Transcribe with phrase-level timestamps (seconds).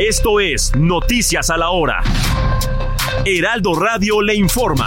[0.00, 2.02] Esto es Noticias a la Hora.
[3.26, 4.86] Heraldo Radio le informa.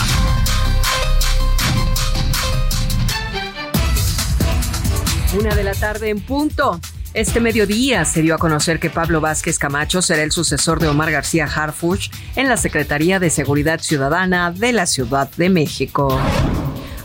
[5.40, 6.80] Una de la tarde en punto.
[7.14, 11.12] Este mediodía se dio a conocer que Pablo Vázquez Camacho será el sucesor de Omar
[11.12, 16.20] García Harfuch en la Secretaría de Seguridad Ciudadana de la Ciudad de México.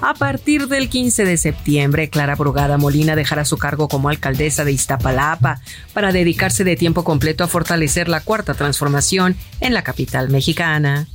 [0.01, 4.71] A partir del 15 de septiembre, Clara Brugada Molina dejará su cargo como alcaldesa de
[4.71, 5.61] Iztapalapa
[5.93, 11.09] para dedicarse de tiempo completo a fortalecer la cuarta transformación en la capital mexicana.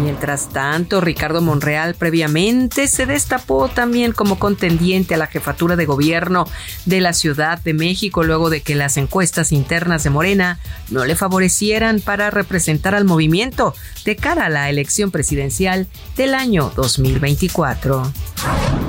[0.00, 6.46] Mientras tanto, Ricardo Monreal previamente se destapó también como contendiente a la jefatura de gobierno
[6.86, 11.16] de la Ciudad de México luego de que las encuestas internas de Morena no le
[11.16, 18.12] favorecieran para representar al movimiento de cara a la elección presidencial del año 2024.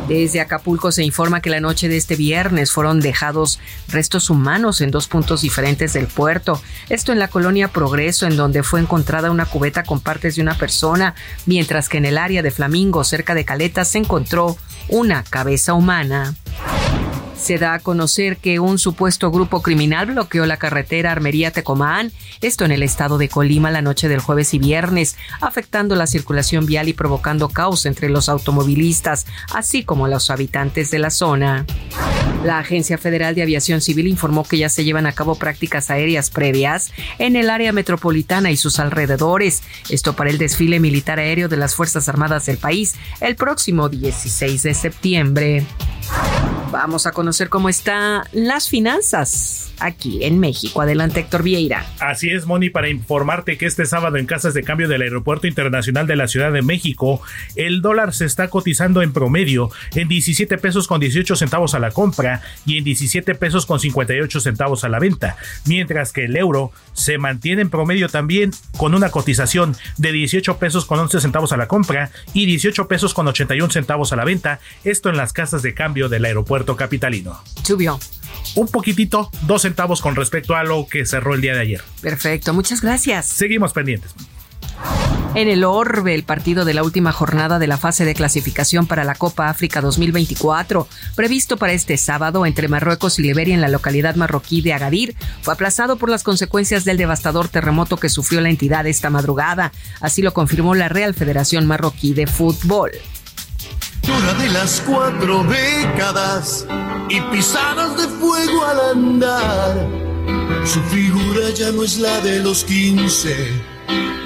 [0.10, 4.90] Desde Acapulco se informa que la noche de este viernes fueron dejados restos humanos en
[4.90, 6.60] dos puntos diferentes del puerto.
[6.90, 10.58] Esto en la colonia Progreso, en donde fue encontrada una cubeta con partes de una
[10.58, 15.74] persona, mientras que en el área de Flamingo, cerca de Caleta, se encontró una cabeza
[15.74, 16.36] humana.
[17.40, 22.72] Se da a conocer que un supuesto grupo criminal bloqueó la carretera Armería-Tecomán, esto en
[22.72, 26.94] el estado de Colima la noche del jueves y viernes, afectando la circulación vial y
[26.94, 31.66] provocando caos entre los automovilistas, así como los habitantes de la zona.
[32.44, 36.30] La Agencia Federal de Aviación Civil informó que ya se llevan a cabo prácticas aéreas
[36.30, 41.58] previas en el área metropolitana y sus alrededores, esto para el desfile militar aéreo de
[41.58, 45.66] las Fuerzas Armadas del país el próximo 16 de septiembre.
[46.72, 50.82] Vamos a conocer cómo están las finanzas aquí en México.
[50.82, 51.86] Adelante, Héctor Vieira.
[52.00, 56.06] Así es, Moni, para informarte que este sábado en casas de cambio del Aeropuerto Internacional
[56.06, 57.22] de la Ciudad de México,
[57.56, 61.92] el dólar se está cotizando en promedio en 17 pesos con 18 centavos a la
[61.92, 62.29] compra
[62.66, 67.18] y en 17 pesos con 58 centavos a la venta, mientras que el euro se
[67.18, 71.68] mantiene en promedio también con una cotización de 18 pesos con 11 centavos a la
[71.68, 75.74] compra y 18 pesos con 81 centavos a la venta, esto en las casas de
[75.74, 77.40] cambio del aeropuerto capitalino.
[77.64, 78.00] Subió.
[78.56, 81.82] Un poquitito, dos centavos con respecto a lo que cerró el día de ayer.
[82.02, 83.28] Perfecto, muchas gracias.
[83.28, 84.16] Seguimos pendientes.
[85.36, 89.04] En el Orbe, el partido de la última jornada de la fase de clasificación para
[89.04, 94.16] la Copa África 2024, previsto para este sábado entre Marruecos y Liberia en la localidad
[94.16, 98.88] marroquí de Agadir, fue aplazado por las consecuencias del devastador terremoto que sufrió la entidad
[98.88, 99.72] esta madrugada.
[100.02, 102.92] Así lo confirmó la Real Federación Marroquí de Fútbol.
[104.40, 106.66] De las cuatro décadas
[107.10, 109.88] y pisadas de fuego al andar.
[110.66, 113.79] Su figura ya no es la de los 15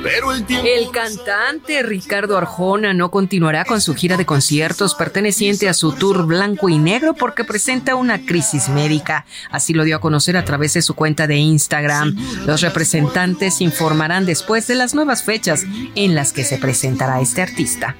[0.03, 5.73] pero el, el cantante Ricardo Arjona no continuará con su gira de conciertos perteneciente a
[5.73, 9.25] su tour blanco y negro porque presenta una crisis médica.
[9.49, 12.15] Así lo dio a conocer a través de su cuenta de Instagram.
[12.45, 15.63] Los representantes informarán después de las nuevas fechas
[15.95, 17.95] en las que se presentará este artista.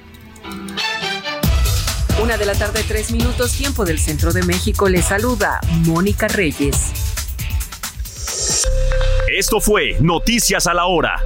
[2.22, 4.88] Una de la tarde, tres minutos, tiempo del centro de México.
[4.88, 6.92] Le saluda Mónica Reyes.
[9.36, 11.20] Esto fue Noticias a la Hora.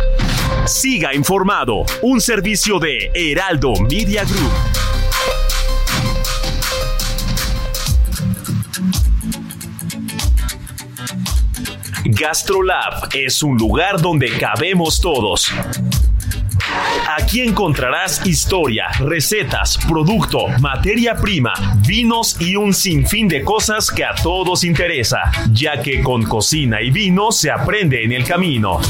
[0.66, 4.53] Siga informado, un servicio de Heraldo Media Group.
[12.04, 15.53] GastroLab es un lugar donde cabemos todos.
[17.16, 21.53] Aquí encontrarás historia, recetas, producto, materia prima,
[21.87, 26.90] vinos y un sinfín de cosas que a todos interesa, ya que con cocina y
[26.90, 28.81] vino se aprende en el camino.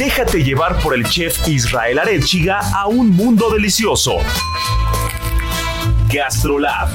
[0.00, 4.16] Déjate llevar por el chef Israel Arechiga a un mundo delicioso.
[6.08, 6.88] GastroLab.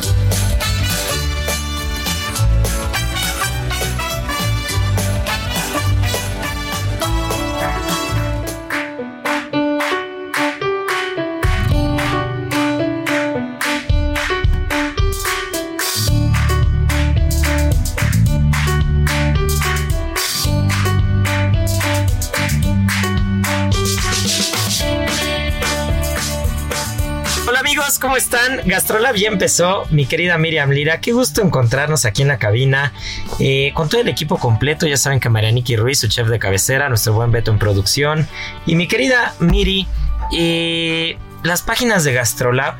[27.85, 28.61] amigos, ¿cómo están?
[28.65, 31.01] Gastrolab ya empezó, mi querida Miriam Lira.
[31.01, 32.93] Qué gusto encontrarnos aquí en la cabina
[33.39, 34.87] eh, con todo el equipo completo.
[34.87, 38.27] Ya saben que Marianiki Ruiz, su chef de cabecera, nuestro buen Beto en producción.
[38.65, 39.87] Y mi querida Miri,
[40.35, 42.75] eh, las páginas de Gastrolab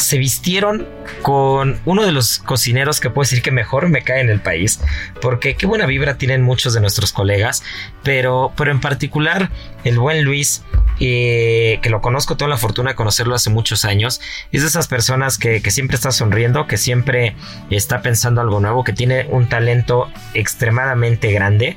[0.00, 0.88] se vistieron
[1.22, 4.80] con uno de los cocineros que puedo decir que mejor me cae en el país,
[5.20, 7.62] porque qué buena vibra tienen muchos de nuestros colegas,
[8.02, 9.50] pero, pero en particular
[9.84, 10.62] el buen Luis,
[11.00, 14.20] eh, que lo conozco, tengo la fortuna de conocerlo hace muchos años,
[14.52, 17.34] es de esas personas que, que siempre está sonriendo, que siempre
[17.70, 21.76] está pensando algo nuevo, que tiene un talento extremadamente grande.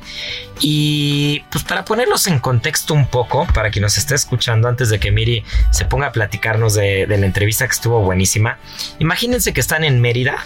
[0.65, 4.97] Y pues para ponerlos en contexto un poco, para quien nos esté escuchando antes de
[4.97, 8.57] que Miri se ponga a platicarnos de, la entrevista que estuvo buenísima,
[8.97, 10.37] imagínense que están en Mérida,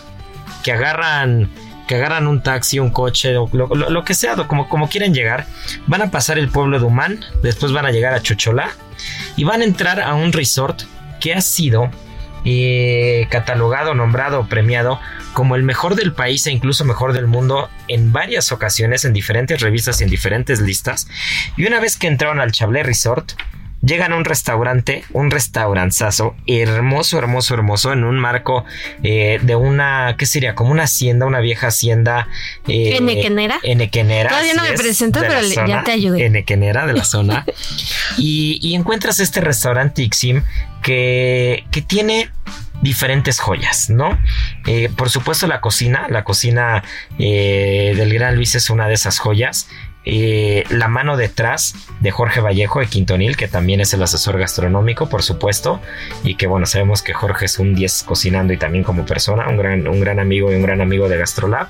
[0.63, 1.51] que agarran
[1.87, 5.45] que agarran un taxi, un coche, lo que sea, como, como quieran llegar,
[5.85, 8.71] van a pasar el pueblo de Humán, después van a llegar a Chocholá
[9.37, 10.81] y van a entrar a un resort
[11.21, 11.91] que ha sido
[12.43, 14.99] eh, catalogado, nombrado, premiado
[15.37, 19.61] como el mejor del país e incluso mejor del mundo en varias ocasiones, en diferentes
[19.61, 21.07] revistas y en diferentes listas.
[21.55, 23.33] Y una vez que entraron al Chablé Resort,
[23.81, 28.65] llegan a un restaurante, un restauranzazo, hermoso, hermoso, hermoso, en un marco
[29.03, 30.55] eh, de una, ¿qué sería?
[30.55, 32.27] Como una hacienda, una vieja hacienda.
[32.67, 33.59] Eh, ¿Enequenera?
[33.63, 34.29] Enequenera.
[34.29, 36.25] Todavía no me presento, pero zona, ya te ayudé.
[36.25, 37.45] Enequenera de la zona.
[38.17, 40.43] y, y, encuentras este restaurante Ixim
[40.81, 42.31] que, que tiene
[42.81, 44.17] diferentes joyas, ¿no?
[44.65, 46.83] Eh, por supuesto la cocina, la cocina
[47.17, 49.67] eh, del Gran Luis es una de esas joyas.
[50.09, 55.09] Eh, la mano detrás de Jorge Vallejo de Quintonil, que también es el asesor gastronómico,
[55.09, 55.81] por supuesto,
[56.23, 59.57] y que bueno, sabemos que Jorge es un 10 cocinando y también como persona, un
[59.57, 61.67] gran, un gran amigo y un gran amigo de Gastrolab.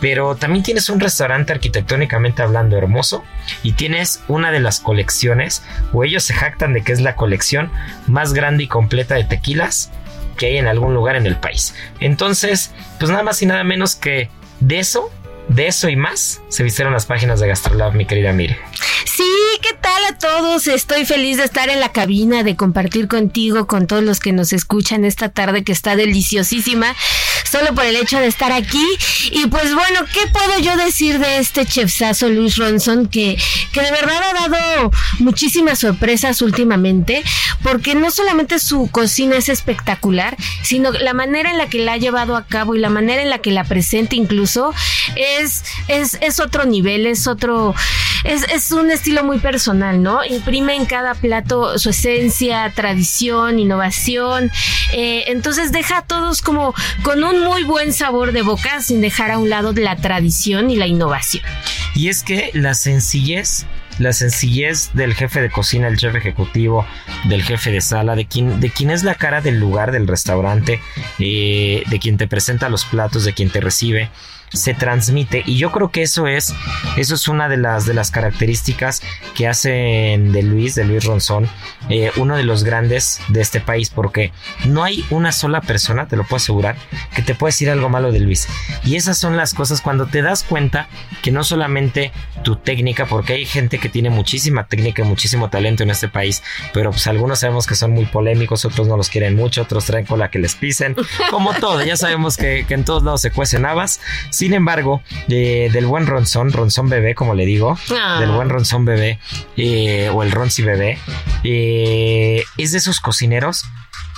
[0.00, 3.24] Pero también tienes un restaurante arquitectónicamente hablando hermoso
[3.64, 7.72] y tienes una de las colecciones, o ellos se jactan de que es la colección
[8.06, 9.90] más grande y completa de tequilas
[10.36, 11.74] que hay en algún lugar en el país.
[11.98, 14.30] Entonces, pues nada más y nada menos que
[14.60, 15.10] de eso
[15.48, 18.58] de eso y más se vistieron las páginas de Gastrolab, mi querida Mire.
[19.04, 19.24] Sí,
[19.62, 20.66] ¿qué tal a todos?
[20.66, 24.52] Estoy feliz de estar en la cabina, de compartir contigo, con todos los que nos
[24.52, 26.94] escuchan esta tarde que está deliciosísima,
[27.46, 28.84] solo por el hecho de estar aquí.
[29.30, 33.36] Y pues bueno, ¿qué puedo yo decir de este chefsazo Luis Ronson que,
[33.72, 37.22] que de verdad ha dado muchísimas sorpresas últimamente?
[37.62, 41.96] Porque no solamente su cocina es espectacular, sino la manera en la que la ha
[41.96, 44.74] llevado a cabo y la manera en la que la presenta incluso
[45.16, 47.74] es, es, es otro nivel, es otro,
[48.24, 50.24] es, es un estilo muy personal, ¿no?
[50.24, 54.50] Imprime en cada plato su esencia, tradición, innovación.
[54.92, 59.30] Eh, entonces deja a todos como con un muy buen sabor de boca sin dejar
[59.30, 61.44] a un lado la tradición y la innovación.
[61.94, 63.66] Y es que la sencillez
[63.98, 66.86] la sencillez del jefe de cocina, el jefe ejecutivo,
[67.24, 70.80] del jefe de sala, de quien, de es la cara del lugar, del restaurante,
[71.18, 74.10] eh, de quien te presenta los platos, de quien te recibe
[74.52, 75.42] se transmite.
[75.46, 76.54] Y yo creo que eso es
[76.96, 79.02] eso es una de las de las características
[79.34, 81.48] que hacen de Luis de Luis Ronzón
[81.88, 84.32] eh, uno de los grandes de este país porque
[84.64, 86.76] no hay una sola persona te lo puedo asegurar
[87.14, 88.48] que te pueda decir algo malo de Luis.
[88.84, 90.88] Y esas son las cosas cuando te das cuenta
[91.22, 95.82] que no solamente tu técnica porque hay gente que tiene muchísima técnica y muchísimo talento
[95.82, 96.42] en este país
[96.72, 100.06] pero pues algunos sabemos que son muy polémicos otros no los quieren mucho otros traen
[100.06, 100.94] cola que les pisen
[101.30, 104.00] como todo ya sabemos que, que en todos lados se cuecen habas
[104.36, 108.18] sin embargo, eh, del buen Ronzón, Ronzón bebé, como le digo, Ah.
[108.20, 109.18] del buen Ronzón bebé,
[109.56, 110.98] eh, o el Ronzi bebé,
[111.44, 113.64] eh, es de esos cocineros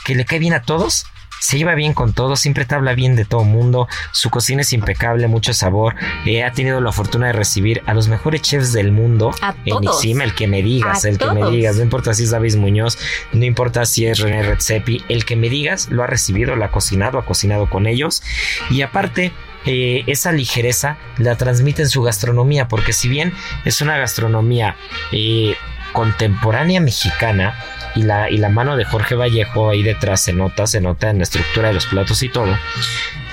[0.04, 1.06] que le cae bien a todos.
[1.40, 3.86] Se lleva bien con todos, siempre te habla bien de todo mundo.
[4.10, 5.94] Su cocina es impecable, mucho sabor.
[6.26, 9.30] Eh, ha tenido la fortuna de recibir a los mejores chefs del mundo.
[9.40, 10.04] A en todos.
[10.04, 11.76] El que me digas, A el que me digas.
[11.76, 12.98] No importa si es David Muñoz,
[13.32, 16.72] no importa si es René Redzepi, el que me digas lo ha recibido, lo ha
[16.72, 18.20] cocinado, ha cocinado con ellos.
[18.68, 19.30] Y aparte,
[19.68, 23.32] eh, esa ligereza la transmite en su gastronomía, porque si bien
[23.64, 24.76] es una gastronomía
[25.12, 25.54] eh,
[25.92, 27.54] contemporánea mexicana,
[27.94, 31.18] y la, y la mano de Jorge Vallejo ahí detrás se nota, se nota en
[31.18, 32.56] la estructura de los platos y todo.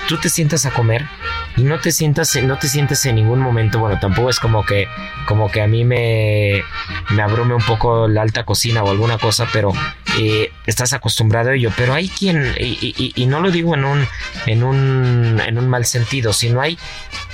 [0.08, 1.04] Tú te sientas a comer
[1.56, 4.86] y no te sientas, no te sientes en ningún momento, bueno, tampoco es como que,
[5.26, 6.62] como que a mí me,
[7.10, 9.72] me abrume un poco la alta cocina o alguna cosa, pero
[10.18, 11.72] eh, estás acostumbrado a ello.
[11.76, 14.06] Pero hay quien, y, y- no lo digo en un,
[14.46, 16.78] en un, en un mal sentido, sino hay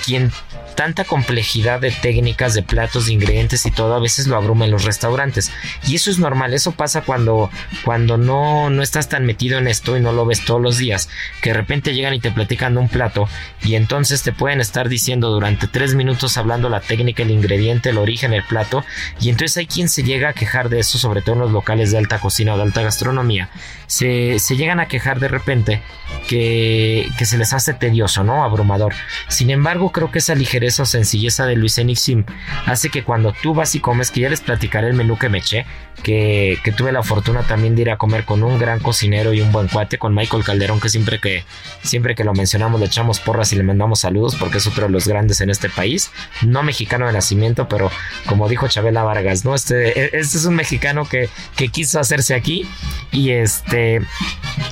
[0.03, 0.31] quien
[0.75, 4.71] tanta complejidad de técnicas, de platos, de ingredientes y todo, a veces lo abruma en
[4.71, 5.51] los restaurantes.
[5.85, 7.51] Y eso es normal, eso pasa cuando,
[7.85, 11.09] cuando no, no estás tan metido en esto y no lo ves todos los días,
[11.43, 13.27] que de repente llegan y te platican un plato
[13.63, 17.97] y entonces te pueden estar diciendo durante tres minutos hablando la técnica, el ingrediente, el
[17.97, 18.83] origen, el plato,
[19.19, 21.91] y entonces hay quien se llega a quejar de eso, sobre todo en los locales
[21.91, 23.49] de alta cocina o de alta gastronomía,
[23.87, 25.81] se, llegan a quejar de repente
[26.27, 28.43] que, se les hace tedioso, ¿no?
[28.43, 28.93] Abrumador.
[29.29, 32.25] Sin embargo, creo que esa ligereza o sencilleza de Luis Enixim
[32.65, 35.37] hace que cuando tú vas y comes, que ya les platicaré el menú que me
[35.37, 35.65] eché,
[36.01, 39.51] que, tuve la fortuna también de ir a comer con un gran cocinero y un
[39.51, 41.43] buen cuate, con Michael Calderón, que siempre que,
[41.81, 44.91] siempre que lo mencionamos le echamos porras y le mandamos saludos porque es otro de
[44.91, 46.11] los grandes en este país.
[46.43, 47.89] No mexicano de nacimiento, pero
[48.27, 49.55] como dijo Chabela Vargas, ¿no?
[49.55, 52.67] Este, e, este es un mexicano que, que quiso hacerse aquí
[53.11, 54.01] y este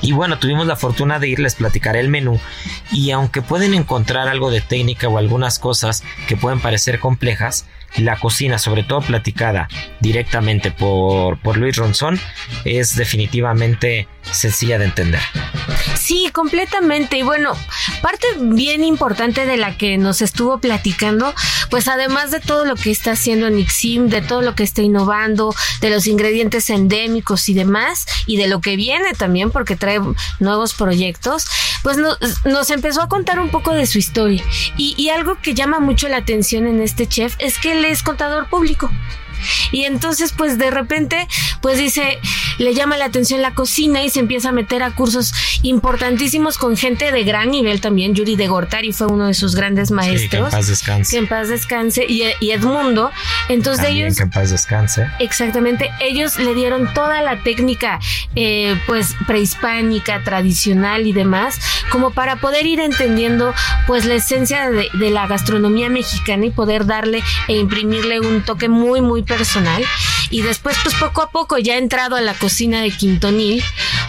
[0.00, 2.38] y bueno, tuvimos la fortuna de irles platicar el menú
[2.92, 8.18] y aunque pueden encontrar algo de técnica o algunas cosas que pueden parecer complejas, la
[8.18, 9.68] cocina, sobre todo platicada
[10.00, 12.20] directamente por, por Luis Ronzón,
[12.64, 15.20] es definitivamente sencilla de entender.
[15.98, 17.18] Sí, completamente.
[17.18, 17.54] Y bueno,
[18.02, 21.34] parte bien importante de la que nos estuvo platicando,
[21.70, 25.54] pues además de todo lo que está haciendo Nixim, de todo lo que está innovando,
[25.80, 30.00] de los ingredientes endémicos y demás, y de lo que viene también, porque trae
[30.40, 31.46] nuevos proyectos,
[31.82, 31.96] pues
[32.44, 34.42] nos empezó a contar un poco de su historia.
[34.76, 38.02] Y, y algo que llama mucho la atención en este chef es que él es
[38.02, 38.90] contador público.
[39.70, 41.28] Y entonces, pues de repente,
[41.60, 42.18] pues dice,
[42.58, 45.32] le llama la atención la cocina y se empieza a meter a cursos
[45.62, 48.14] importantísimos con gente de gran nivel también.
[48.14, 50.30] Yuri de Gortari fue uno de sus grandes maestros.
[50.30, 51.10] que en paz descanse.
[51.10, 52.06] Que en paz descanse.
[52.08, 53.10] Y, Edmundo.
[53.48, 54.16] Entonces ellos.
[54.16, 55.06] Que en paz descanse.
[55.18, 55.90] Exactamente.
[56.00, 57.98] Ellos le dieron toda la técnica,
[58.34, 61.58] eh, pues prehispánica, tradicional y demás,
[61.90, 63.54] como para poder ir entendiendo,
[63.86, 68.68] pues la esencia de, de la gastronomía mexicana y poder darle e imprimirle un toque
[68.68, 69.82] muy, muy personal
[70.28, 73.62] y después pues poco a poco ya ha entrado a la cocina de Quintonil,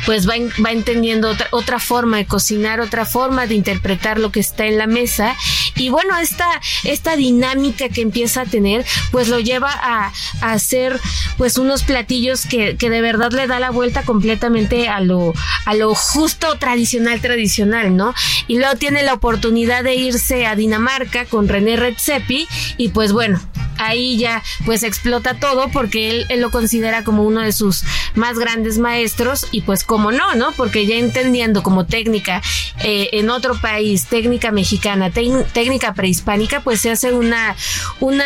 [0.06, 4.42] pues va, va entendiendo otra, otra forma de cocinar, otra forma de interpretar lo que
[4.42, 5.36] está en la mesa
[5.76, 6.48] y bueno, esta,
[6.84, 10.12] esta dinámica que empieza a tener pues lo lleva a,
[10.42, 11.00] hacer
[11.38, 15.34] pues unos platillos que, que, de verdad le da la vuelta completamente a lo,
[15.66, 18.14] a lo justo tradicional tradicional, ¿no?
[18.48, 23.40] Y luego tiene la oportunidad de irse a Dinamarca con René Redzepi y pues bueno,
[23.78, 27.84] ahí ya pues explota todo porque él, él, lo considera como uno de sus
[28.16, 30.52] más grandes maestros y pues como no, ¿no?
[30.52, 32.42] Porque ya entendiendo como técnica
[32.84, 35.48] eh, en otro país, técnica mexicana, técnica
[35.94, 37.56] prehispánica, pues se hace una,
[38.00, 38.26] una,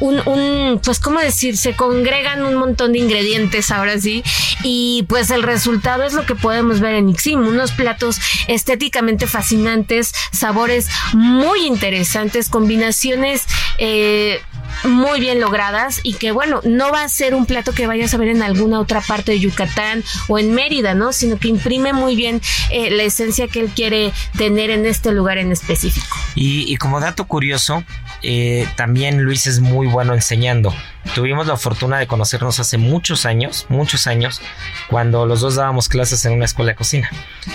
[0.00, 1.56] un, un, pues, ¿cómo decir?
[1.56, 4.22] Se congregan un montón de ingredientes ahora sí.
[4.62, 7.40] Y pues el resultado es lo que podemos ver en Ixim.
[7.46, 13.46] Unos platos estéticamente fascinantes, sabores muy interesantes, combinaciones
[13.78, 14.40] eh,
[14.82, 18.18] muy bien logradas y que bueno, no va a ser un plato que vayas a
[18.18, 21.12] ver en alguna otra parte de Yucatán o en Mérida, ¿no?
[21.12, 25.38] Sino que imprime muy bien eh, la esencia que él quiere tener en este lugar
[25.38, 26.16] en específico.
[26.34, 27.84] Y, como dato curioso,
[28.22, 30.74] eh, también Luis es muy bueno enseñando.
[31.14, 34.40] Tuvimos la fortuna de conocernos hace muchos años, muchos años,
[34.88, 37.10] cuando los dos dábamos clases en una escuela de cocina.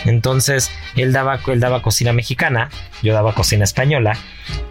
[0.05, 2.69] Entonces, él daba, él daba cocina mexicana,
[3.01, 4.17] yo daba cocina española,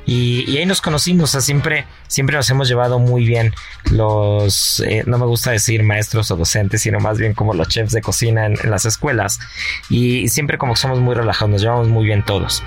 [0.08, 1.34] y, ahí nos conocimos.
[1.34, 3.54] O siempre, siempre nos hemos llevado muy bien
[3.90, 7.92] los, eh, no me gusta decir maestros o docentes, sino más bien como los chefs
[7.92, 9.38] de cocina en, las escuelas.
[9.90, 12.62] Y, siempre como que somos muy relajados, nos llevamos muy bien todos.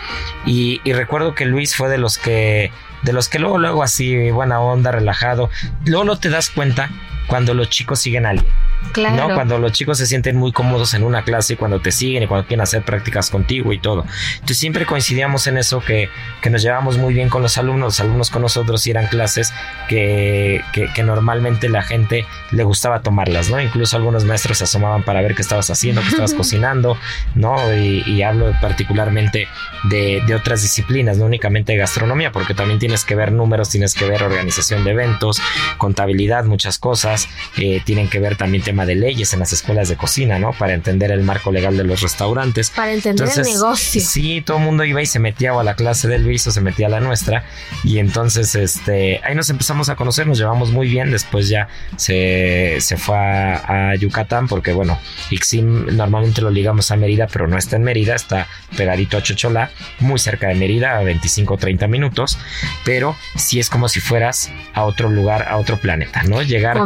[0.46, 2.72] Y, y recuerdo que Luis fue de los que
[3.02, 5.50] de los que luego, luego así, buena onda, relajado.
[5.86, 6.92] Luego no te das cuenta
[7.26, 8.71] cuando los chicos siguen a alguien.
[8.94, 9.28] Claro.
[9.28, 9.36] ¿no?
[9.36, 12.28] Cuando los chicos se sienten muy cómodos en una clase y cuando te siguen y
[12.28, 14.06] cuando quieren hacer prácticas contigo y todo.
[14.34, 16.10] Entonces siempre coincidíamos en eso que,
[16.42, 19.54] que nos llevábamos muy bien con los alumnos, los alumnos con nosotros y eran clases
[19.88, 23.60] que, que, normalmente la gente le gustaba tomarlas, ¿no?
[23.60, 26.98] Incluso algunos maestros se asomaban para ver qué estabas haciendo, qué estabas cocinando,
[27.36, 27.56] ¿no?
[27.76, 29.48] Y, hablo particularmente
[29.86, 33.96] de, de, otras disciplinas, no únicamente de gastronomía, porque también tienes que ver números, tienes
[33.96, 35.42] que ver organización de eventos,
[35.78, 39.98] contabilidad, muchas cosas, eh, tienen que ver también temas de leyes en las escuelas de
[39.98, 40.54] cocina, ¿no?
[40.54, 42.70] Para entender el marco legal de los restaurantes.
[42.70, 44.00] Para entender el negocio.
[44.00, 46.62] Sí, todo el mundo iba y se metía a la clase del Luis o se
[46.62, 47.44] metía a la nuestra.
[47.84, 51.12] Y entonces, este, ahí nos empezamos a conocer, nos llevamos muy bien.
[51.12, 54.98] Después ya se, se fue a, Yucatán porque, bueno,
[55.32, 58.48] Ixim normalmente lo ligamos a Mérida, pero no está en Mérida, está
[58.78, 62.38] pegadito a Chocholá, muy cerca de Mérida, a 25 o 30 minutos.
[62.86, 66.42] Pero sí es como si fueras a otro lugar, a otro planeta, ¿no?
[66.42, 66.78] Llegar,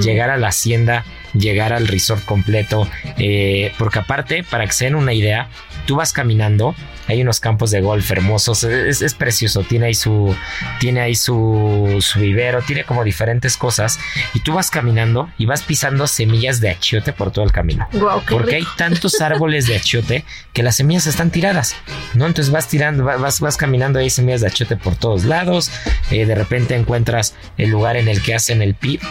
[0.00, 2.88] llegar a la hacienda llegar al resort completo.
[3.18, 5.48] Eh, porque aparte, para que se den una idea,
[5.86, 6.74] tú vas caminando,
[7.06, 10.34] hay unos campos de golf hermosos, es, precioso, tiene ahí su,
[10.80, 13.98] tiene ahí su, su, vivero, tiene como diferentes cosas,
[14.32, 17.86] y tú vas caminando y vas pisando semillas de achiote por todo el camino.
[18.28, 21.76] porque hay tantos árboles de achiote que las semillas están tiradas,
[22.14, 22.26] ¿no?
[22.26, 25.70] Entonces vas tirando, vas, vas caminando, hay semillas de achiote por todos lados,
[26.10, 29.02] eh, de repente encuentras el lugar en el que hacen el pip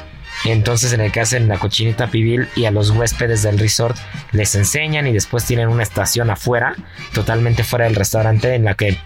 [0.52, 3.98] Entonces en el que hacen la cochinita pibil y a los huéspedes del resort
[4.32, 6.76] les enseñan y después tienen una estación afuera,
[7.14, 8.98] totalmente fuera del restaurante en la que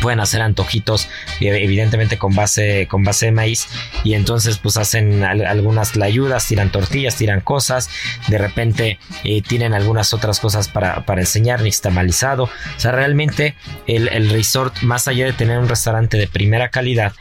[0.00, 1.08] pueden hacer antojitos
[1.40, 3.68] evidentemente con base con base de maíz.
[4.04, 7.90] Y entonces pues hacen algunas ayudas tiran tortillas tiran cosas.
[8.28, 12.50] De repente eh, tienen algunas otras cosas para, para enseñar nixtamalizado o
[12.80, 17.12] sea realmente el, el resort más allá de tener un restaurante de primera calidad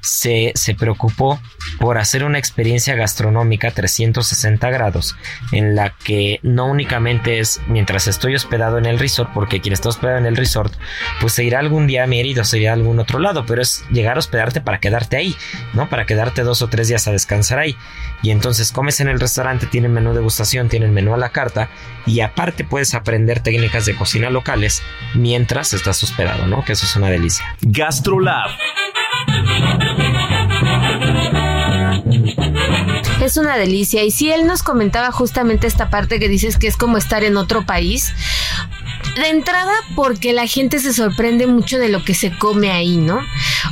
[0.00, 1.40] se, preocupó
[1.78, 5.16] por hacer una experiencia gastronómica 360 grados
[5.52, 9.88] en la que no únicamente es mientras estoy hospedado en el resort, porque quien está
[9.88, 10.74] hospedado en el resort,
[11.20, 13.62] pues se irá algún día a Mérida o se irá a algún otro lado, pero
[13.62, 15.36] es llegar a hospedarte para quedarte ahí,
[15.74, 15.88] ¿no?
[15.88, 17.76] Para quedarte dos o tres días a descansar ahí.
[18.22, 21.68] Y entonces comes en el restaurante, tienen menú de degustación, tienen menú a la carta
[22.06, 24.82] y aparte puedes aprender técnicas de cocina locales
[25.14, 26.64] mientras estás hospedado, ¿no?
[26.64, 27.56] Que eso es una delicia.
[27.60, 28.50] GastroLab
[33.28, 34.02] es una delicia.
[34.04, 37.36] Y si él nos comentaba justamente esta parte que dices que es como estar en
[37.36, 38.12] otro país,
[39.18, 43.20] de entrada porque la gente se sorprende mucho de lo que se come ahí, ¿no?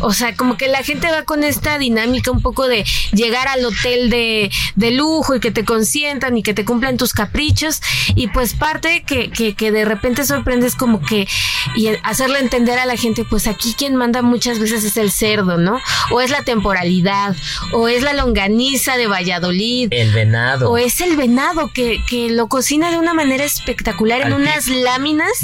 [0.01, 3.65] O sea, como que la gente va con esta dinámica un poco de llegar al
[3.65, 7.81] hotel de, de lujo y que te consientan y que te cumplan tus caprichos
[8.15, 11.27] y pues parte que, que, que de repente sorprendes como que
[11.75, 15.59] y hacerle entender a la gente, pues aquí quien manda muchas veces es el cerdo,
[15.59, 15.81] ¿no?
[16.11, 17.35] O es la temporalidad,
[17.73, 19.89] o es la longaniza de Valladolid.
[19.91, 20.71] El venado.
[20.71, 25.36] O es el venado que, que lo cocina de una manera espectacular en unas láminas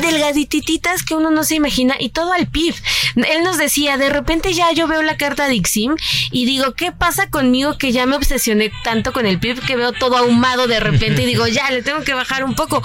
[0.00, 2.74] delgadititas que uno no se imagina y todo al PIB.
[3.16, 5.94] Él nos decía, de repente ya yo veo la carta de Ixim
[6.30, 9.92] y digo, ¿qué pasa conmigo que ya me obsesioné tanto con el PIB que veo
[9.92, 12.82] todo ahumado de repente y digo, ya, le tengo que bajar un poco?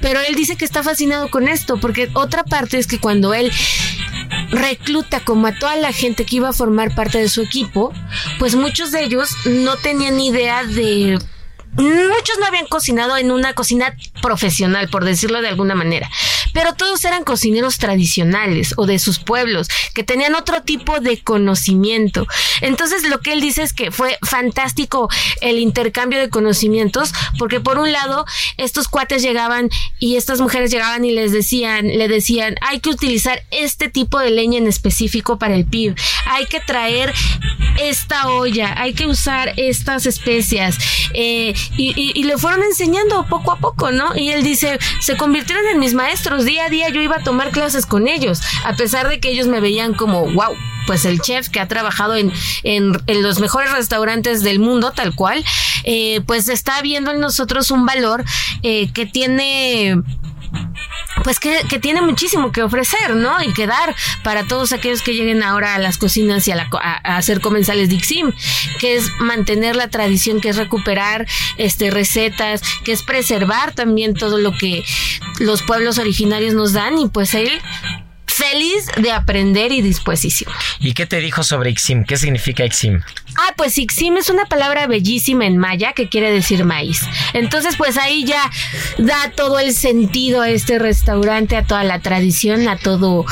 [0.00, 3.50] Pero él dice que está fascinado con esto porque otra parte es que cuando él
[4.50, 7.92] recluta como a toda la gente que iba a formar parte de su equipo,
[8.38, 11.18] pues muchos de ellos no tenían idea de
[11.72, 16.10] muchos no habían cocinado en una cocina profesional, por decirlo de alguna manera,
[16.52, 22.26] pero todos eran cocineros tradicionales o de sus pueblos, que tenían otro tipo de conocimiento.
[22.60, 25.08] Entonces lo que él dice es que fue fantástico
[25.40, 28.24] el intercambio de conocimientos, porque por un lado
[28.56, 33.42] estos cuates llegaban y estas mujeres llegaban y les decían, le decían, hay que utilizar
[33.50, 35.94] este tipo de leña en específico para el PIB,
[36.26, 37.12] hay que traer
[37.80, 40.76] esta olla, hay que usar estas especias.
[41.14, 44.16] Eh, y, le fueron enseñando poco a poco, ¿no?
[44.16, 47.50] Y él dice, se convirtieron en mis maestros, día a día yo iba a tomar
[47.50, 50.54] clases con ellos, a pesar de que ellos me veían como, wow,
[50.86, 52.32] pues el chef que ha trabajado en,
[52.64, 55.44] en, los mejores restaurantes del mundo, tal cual,
[55.84, 58.24] eh, pues está viendo en nosotros un valor
[58.62, 60.02] eh, que tiene
[61.22, 63.42] pues que, tiene muchísimo que ofrecer, ¿no?
[63.42, 66.68] Y que dar para todos aquellos que lleguen ahora a las cocinas y a,
[67.04, 68.32] hacer comensales Dixim,
[68.78, 74.38] que es mantener la tradición, que es recuperar este recetas, que es preservar también todo
[74.38, 74.84] lo que
[75.38, 77.50] los pueblos originarios nos dan y pues él
[78.40, 80.50] feliz de aprender y dispuestísimo.
[80.78, 82.04] ¿Y qué te dijo sobre Ixim?
[82.04, 83.00] ¿Qué significa Ixim?
[83.36, 87.02] Ah, pues Ixim es una palabra bellísima en maya que quiere decir maíz.
[87.34, 88.50] Entonces, pues ahí ya
[88.98, 93.26] da todo el sentido a este restaurante, a toda la tradición, a todo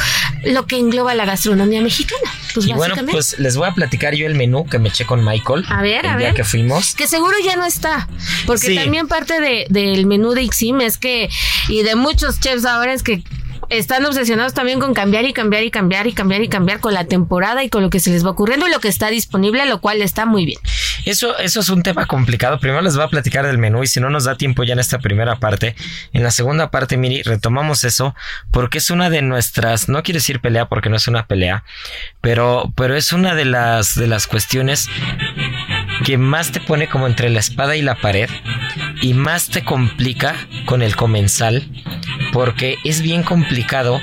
[0.44, 2.30] lo que engloba la gastronomía mexicana.
[2.54, 5.24] Pues y bueno, pues les voy a platicar yo el menú que me eché con
[5.24, 5.64] Michael.
[5.68, 6.94] A ver, el a día que fuimos.
[6.94, 8.08] Que seguro ya no está.
[8.46, 11.28] Porque también parte de, del menú de Ixim es que,
[11.68, 13.22] y de muchos chefs ahora es que
[13.70, 17.04] están obsesionados también con cambiar y cambiar y cambiar y cambiar y cambiar con la
[17.04, 19.80] temporada y con lo que se les va ocurriendo y lo que está disponible, lo
[19.80, 20.58] cual está muy bien.
[21.04, 22.58] Eso, eso es un tema complicado.
[22.58, 24.78] Primero les voy a platicar del menú y si no nos da tiempo ya en
[24.78, 25.74] esta primera parte,
[26.12, 28.14] en la segunda parte, Miri, retomamos eso
[28.50, 31.64] porque es una de nuestras, no quiero decir pelea porque no es una pelea,
[32.20, 34.88] pero, pero es una de las, de las cuestiones
[36.04, 38.30] que más te pone como entre la espada y la pared
[39.00, 40.34] y más te complica
[40.66, 41.68] con el comensal
[42.32, 44.00] porque es bien complicado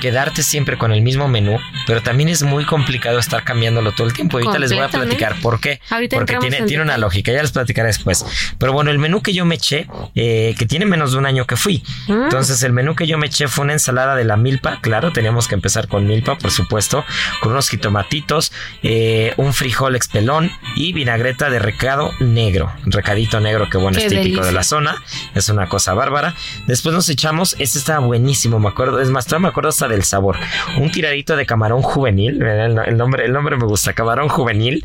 [0.00, 4.12] quedarte siempre con el mismo menú, pero también es muy complicado estar cambiándolo todo el
[4.12, 4.38] tiempo.
[4.38, 5.80] Ahorita les voy a platicar por qué.
[6.10, 8.24] Porque tiene, tiene una lógica, ya les platicaré después.
[8.58, 11.46] Pero bueno, el menú que yo me eché, eh, que tiene menos de un año
[11.46, 11.82] que fui.
[12.08, 12.24] Mm.
[12.24, 15.48] Entonces, el menú que yo me eché fue una ensalada de la milpa, claro, teníamos
[15.48, 17.04] que empezar con milpa, por supuesto,
[17.40, 22.72] con unos jitomatitos, eh, un frijol expelón y vinagreta de recado negro.
[22.86, 25.02] Recadito negro, que bueno, es típico de la zona.
[25.34, 26.34] Es una cosa bárbara.
[26.66, 30.36] Después nos echamos, este estaba buenísimo, me acuerdo, es más, todavía me acuerdo del sabor.
[30.78, 34.84] Un tiradito de camarón juvenil, el, nombre, el nombre me gusta, camarón juvenil.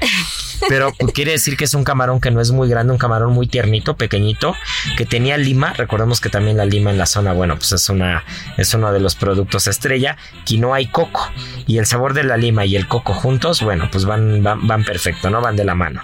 [0.67, 3.47] Pero quiere decir que es un camarón que no es muy grande, un camarón muy
[3.47, 4.55] tiernito, pequeñito,
[4.97, 5.73] que tenía lima.
[5.73, 8.23] Recordemos que también la lima en la zona, bueno, pues es una
[8.57, 11.29] es uno de los productos estrella, quinoa y coco.
[11.67, 14.83] Y el sabor de la lima y el coco juntos, bueno, pues van, van, van
[14.83, 15.41] perfecto, ¿no?
[15.41, 16.01] Van de la mano.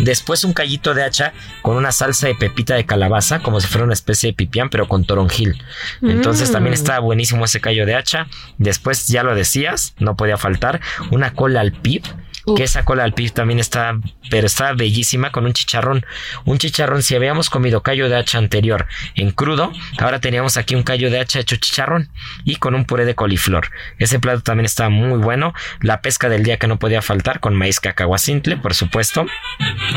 [0.00, 3.84] Después un callito de hacha con una salsa de pepita de calabaza, como si fuera
[3.84, 5.62] una especie de pipián, pero con toronjil.
[6.02, 6.52] Entonces Mm.
[6.52, 8.26] también está buenísimo ese callo de hacha.
[8.58, 12.04] Después, ya lo decías, no podía faltar, una cola al pip.
[12.44, 12.56] Uf.
[12.56, 13.96] Que esa cola al pip también está,
[14.30, 16.04] pero está bellísima con un chicharrón.
[16.44, 20.82] Un chicharrón, si habíamos comido callo de hacha anterior en crudo, ahora teníamos aquí un
[20.82, 22.10] callo de hacha hecho chicharrón
[22.44, 23.70] y con un puré de coliflor.
[23.98, 25.54] Ese plato también está muy bueno.
[25.80, 29.26] La pesca del día que no podía faltar con maíz cacahuacintle, por supuesto,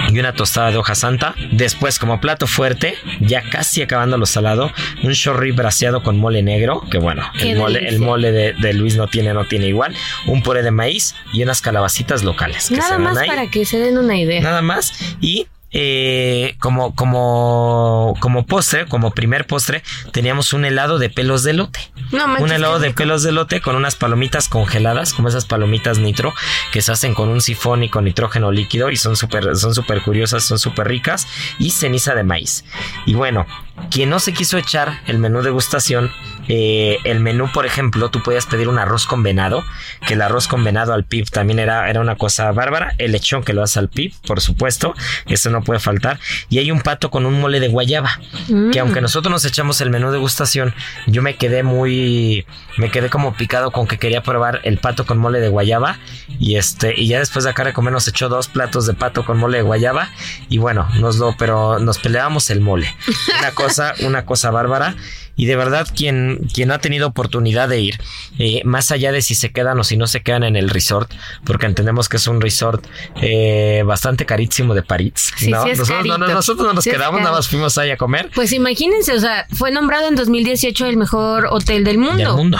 [0.09, 1.33] y una tostada de hoja santa.
[1.51, 4.71] Después, como plato fuerte, ya casi acabando lo salado,
[5.03, 8.73] un chorri braseado con mole negro, que bueno, Qué el mole, el mole de, de
[8.73, 9.95] Luis no tiene, no tiene igual.
[10.27, 12.34] Un puré de maíz y unas calabacitas locales.
[12.35, 13.27] Que Nada se más ahí.
[13.27, 14.41] para que se den una idea.
[14.41, 14.93] Nada más.
[15.21, 21.51] Y eh, como, como, como postre, como primer postre, teníamos un helado de pelos de
[21.51, 21.81] lote.
[22.13, 25.97] No manches, un helado de pelos de lote con unas palomitas congeladas, como esas palomitas
[25.97, 26.33] nitro,
[26.71, 30.01] que se hacen con un sifón y con nitrógeno líquido y son súper son súper
[30.01, 31.27] curiosas, son súper ricas,
[31.59, 32.63] y ceniza de maíz.
[33.05, 33.45] Y bueno,
[33.91, 36.09] quien no se quiso echar el menú degustación,
[36.47, 39.63] eh, el menú, por ejemplo, tú podías pedir un arroz con venado,
[40.07, 43.43] que el arroz con venado al pip también era, era una cosa bárbara, el lechón
[43.43, 44.93] que lo hace al pip, por supuesto,
[45.27, 48.71] eso no puede faltar, y hay un pato con un mole de guayaba, Mm.
[48.71, 50.73] que aunque nosotros nos echamos el menú degustación,
[51.07, 52.45] yo me quedé muy,
[52.77, 55.97] me quedé como picado con que quería probar el pato con mole de guayaba,
[56.39, 59.25] y este, y ya después de acá de comer nos echó dos platos de pato
[59.25, 60.09] con mole de guayaba,
[60.49, 62.93] y bueno, nos lo, pero nos peleábamos el mole,
[63.39, 64.95] una cosa, una cosa bárbara.
[65.35, 67.99] Y de verdad, quien, quien ha tenido oportunidad de ir,
[68.39, 71.11] eh, más allá de si se quedan o si no se quedan en el resort,
[71.43, 72.85] porque entendemos que es un resort
[73.21, 75.33] eh, bastante carísimo de París.
[75.37, 75.63] Sí, ¿no?
[75.63, 78.29] sí nosotros, no, no, nosotros no nos Sí quedamos, nada más fuimos ahí a comer
[78.33, 82.17] Pues imagínense, o sea, fue nombrado en 2018 el mejor hotel del mundo.
[82.17, 82.59] del mundo.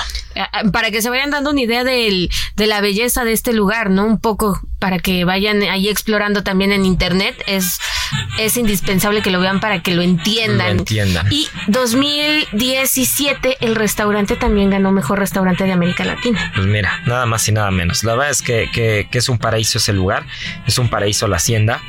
[0.74, 4.06] Para que se vayan dando una idea del, de la belleza de este lugar, ¿no?
[4.06, 7.42] Un poco para que vayan ahí explorando también en internet.
[7.48, 7.80] Es,
[8.38, 10.76] es indispensable que lo vean para que lo entiendan.
[10.76, 11.28] Lo entiendan.
[11.32, 11.48] Y
[12.74, 16.52] 2017 el restaurante también ganó mejor restaurante de América Latina.
[16.56, 18.04] Pues mira, nada más y nada menos.
[18.04, 20.26] La verdad es que, que- que es un paraíso ese lugar,
[20.66, 21.82] es un paraíso la hacienda.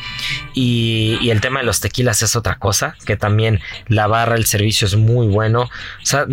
[0.53, 4.47] Y, y el tema de los tequilas es otra cosa, que también la barra, el
[4.47, 5.63] servicio es muy bueno.
[5.63, 5.71] O
[6.03, 6.27] sea,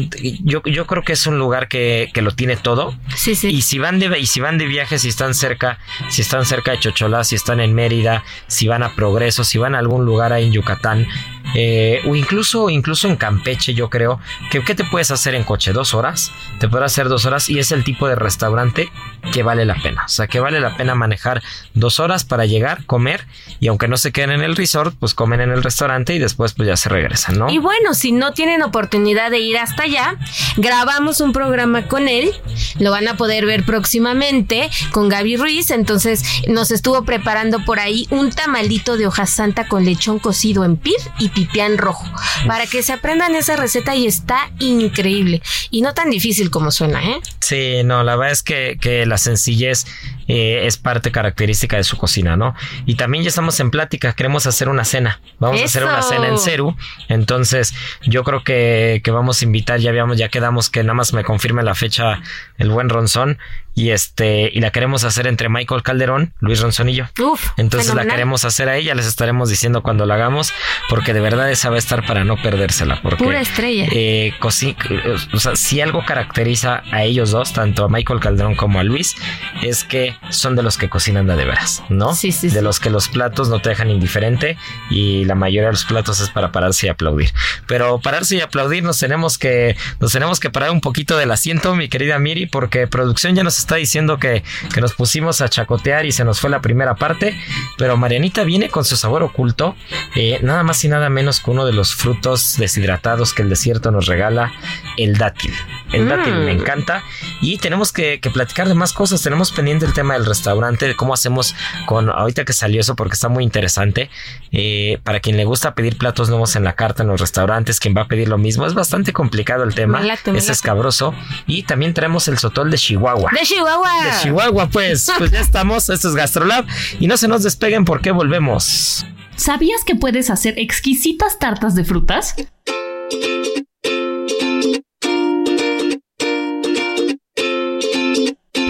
[0.44, 2.96] yo, yo creo que es un lugar que, que lo tiene todo.
[3.16, 3.48] Sí, sí.
[3.50, 5.80] Y si van de y si van de viaje, si están cerca,
[6.10, 9.76] si están cerca de Chocholá, si están en Mérida, si van a Progreso, si van
[9.76, 11.08] a algún lugar ahí en Yucatán,
[11.54, 14.20] eh, o incluso, incluso en Campeche, yo creo
[14.52, 15.74] que ¿qué te puedes hacer en coche?
[15.74, 18.90] Dos horas, te podrás hacer dos horas y es el tipo de restaurante
[19.32, 20.04] que vale la pena.
[20.06, 21.42] O sea, que vale la pena manejar
[21.74, 23.26] dos horas para llegar, comer
[23.60, 26.54] y aunque no se queden en el resort, pues comen en el restaurante y después
[26.54, 27.50] pues ya se regresan, ¿no?
[27.50, 30.18] Y bueno, si no tienen oportunidad de ir hasta allá,
[30.58, 32.32] grabamos un programa con él.
[32.80, 35.72] Lo van a poder ver próximamente con Gaby Ruiz.
[35.72, 40.78] Entonces nos estuvo preparando por ahí un tamalito de hoja santa con lechón cocido en
[40.78, 42.06] pir y pipián rojo.
[42.48, 45.42] Para que se aprendan esa receta y está increíble.
[45.72, 47.20] Y no tan difícil como suena, ¿eh?
[47.40, 49.86] Sí, no, la verdad es que, que la sencillez
[50.28, 52.56] eh, es parte característica de su cocina, ¿no?
[52.86, 55.20] Y también ya estamos en plática, queremos hacer una cena.
[55.40, 56.76] Vamos a hacer una cena en Ceru.
[57.10, 61.14] Entonces, yo creo que, que vamos a invitar, ya habíamos, ya quedamos que nada más
[61.14, 62.22] me confirme la fecha
[62.58, 63.38] el buen Ronzón.
[63.76, 67.06] Y este, y la queremos hacer entre Michael Calderón, Luis Ronzón y yo.
[67.20, 67.50] Uf.
[67.58, 70.54] Entonces la queremos hacer ahí, ya les estaremos diciendo cuando la hagamos,
[70.90, 73.02] porque de verdad esa va a estar para no perdérsela.
[73.02, 73.86] Porque, Pura estrella.
[73.92, 78.80] eh, eh, o sea, si algo caracteriza a ellos dos, tanto a Michael Calderón como
[78.80, 79.16] a Luis,
[79.62, 82.14] es que son de los que cocinan de, de veras, ¿no?
[82.14, 82.62] Sí, sí, de sí.
[82.62, 84.58] los que los platos no te dejan indiferente
[84.90, 87.32] y la mayoría de los platos es para pararse y aplaudir.
[87.68, 91.76] Pero pararse y aplaudir nos tenemos que, nos tenemos que parar un poquito del asiento,
[91.76, 96.06] mi querida Miri, porque producción ya nos está diciendo que, que nos pusimos a chacotear
[96.06, 97.38] y se nos fue la primera parte,
[97.78, 99.76] pero Marianita viene con su sabor oculto,
[100.16, 103.92] eh, nada más y nada menos que uno de los frutos deshidratados que el desierto
[103.92, 104.52] nos regala,
[104.98, 105.54] el dátil.
[105.92, 106.10] El Mm.
[106.10, 107.04] dátil me encanta
[107.42, 109.22] y tenemos que, que platicar de más cosas.
[109.22, 113.14] Tenemos pendiente el tema del restaurante, de cómo hacemos con ahorita que salió eso porque
[113.14, 114.10] está muy interesante.
[114.52, 117.96] Eh, para quien le gusta pedir platos nuevos en la carta en los restaurantes, quien
[117.96, 120.02] va a pedir lo mismo, es bastante complicado el tema.
[120.02, 121.14] Late, es escabroso.
[121.48, 123.32] Y también traemos el sotol de Chihuahua.
[123.32, 124.06] De Chihuahua.
[124.06, 125.90] De Chihuahua, pues, pues ya estamos.
[125.90, 126.66] Esto es Gastrolab.
[127.00, 129.06] Y no se nos despeguen porque volvemos.
[129.36, 132.36] ¿Sabías que puedes hacer exquisitas tartas de frutas?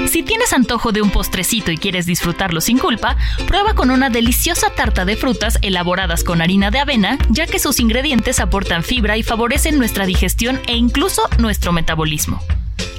[0.08, 3.18] Si tienes antojo de un postrecito y quieres disfrutarlo sin culpa,
[3.48, 7.80] prueba con una deliciosa tarta de frutas elaboradas con harina de avena, ya que sus
[7.80, 12.42] ingredientes aportan fibra y favorecen nuestra digestión e incluso nuestro metabolismo.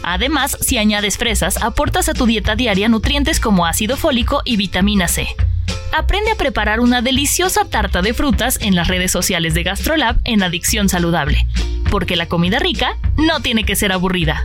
[0.03, 5.09] Además, si añades fresas, aportas a tu dieta diaria nutrientes como ácido fólico y vitamina
[5.09, 5.27] C.
[5.97, 10.43] Aprende a preparar una deliciosa tarta de frutas en las redes sociales de GastroLab en
[10.43, 11.47] Adicción Saludable,
[11.91, 14.45] porque la comida rica no tiene que ser aburrida.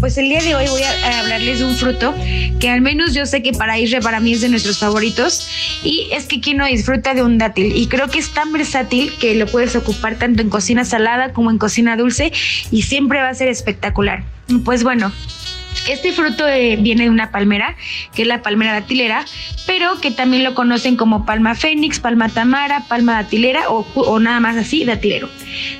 [0.00, 2.14] Pues el día de hoy voy a, a hablarles de un fruto
[2.58, 5.46] que al menos yo sé que para Isra para mí es de nuestros favoritos
[5.84, 9.12] y es que quien no disfruta de un dátil y creo que es tan versátil
[9.20, 12.32] que lo puedes ocupar tanto en cocina salada como en cocina dulce
[12.70, 14.24] y siempre va a ser espectacular.
[14.64, 15.12] Pues bueno,
[15.86, 17.76] este fruto eh, viene de una palmera,
[18.14, 19.26] que es la palmera datilera,
[19.66, 24.40] pero que también lo conocen como palma fénix, palma tamara, palma datilera o, o nada
[24.40, 25.28] más así, datilero.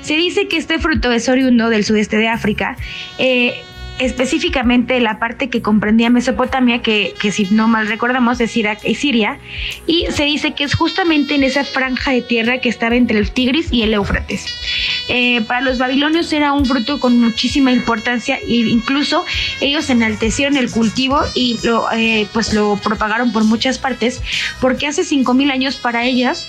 [0.01, 2.77] Se dice que este fruto es oriundo del sudeste de África.
[3.17, 3.63] eh,
[3.99, 8.95] específicamente la parte que comprendía Mesopotamia, que, que si no mal recordamos es Irak y
[8.95, 9.39] Siria,
[9.85, 13.31] y se dice que es justamente en esa franja de tierra que estaba entre el
[13.31, 14.45] Tigris y el Éufrates.
[15.09, 19.25] Eh, para los babilonios era un fruto con muchísima importancia e incluso
[19.61, 24.21] ellos enaltecieron el cultivo y lo, eh, pues lo propagaron por muchas partes,
[24.61, 26.47] porque hace 5.000 años para ellas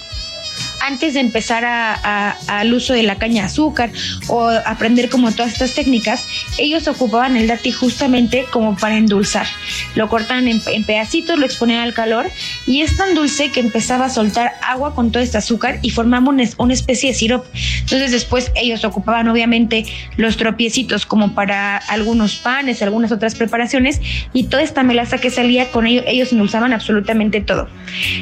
[0.81, 3.91] antes de empezar a- al uso de la caña de azúcar
[4.29, 6.25] o aprender como todas estas técnicas,
[6.59, 9.47] ellos ocupaban el dátil justamente como para endulzar.
[9.95, 12.31] Lo cortaban en pedacitos, lo exponían al calor
[12.67, 16.29] y es tan dulce que empezaba a soltar agua con todo este azúcar y formaba
[16.29, 17.49] una, es- una especie de sirope.
[17.81, 19.85] Entonces después ellos ocupaban obviamente
[20.17, 24.01] los tropiecitos como para algunos panes, algunas otras preparaciones
[24.33, 27.69] y toda esta melaza que salía con ellos, ellos endulzaban absolutamente todo.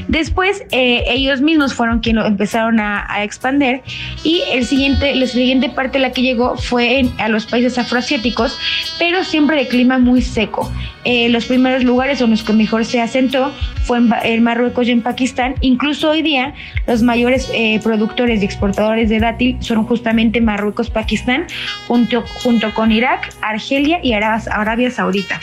[0.08, 3.82] Después eh, ellos mismos fueron quienes empezaron a, a expander
[4.24, 8.56] y el siguiente, la siguiente parte la que llegó fue a los países afroasiáticos,
[8.98, 10.70] pero siempre de clima muy seco.
[11.11, 13.51] Eh, los primeros lugares en los que mejor se asentó
[13.85, 15.55] fue en, Marruecos y en Pakistán.
[15.62, 16.53] Incluso hoy día
[16.87, 21.47] los mayores eh, productores y exportadores de dátil son justamente Marruecos, Pakistán,
[21.87, 25.40] junto, junto con Irak, Argelia y Arabia, Saudita.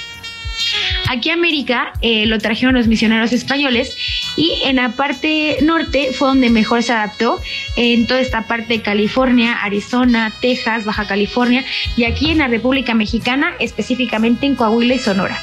[1.10, 3.98] Aquí América eh, lo trajeron los misioneros españoles
[4.36, 7.40] y en la parte norte fue donde mejor se adaptó,
[7.76, 11.64] en toda esta parte de California, Arizona, Texas, Baja California
[11.96, 15.40] y aquí en la República Mexicana, específicamente en Coahuila y Sonora.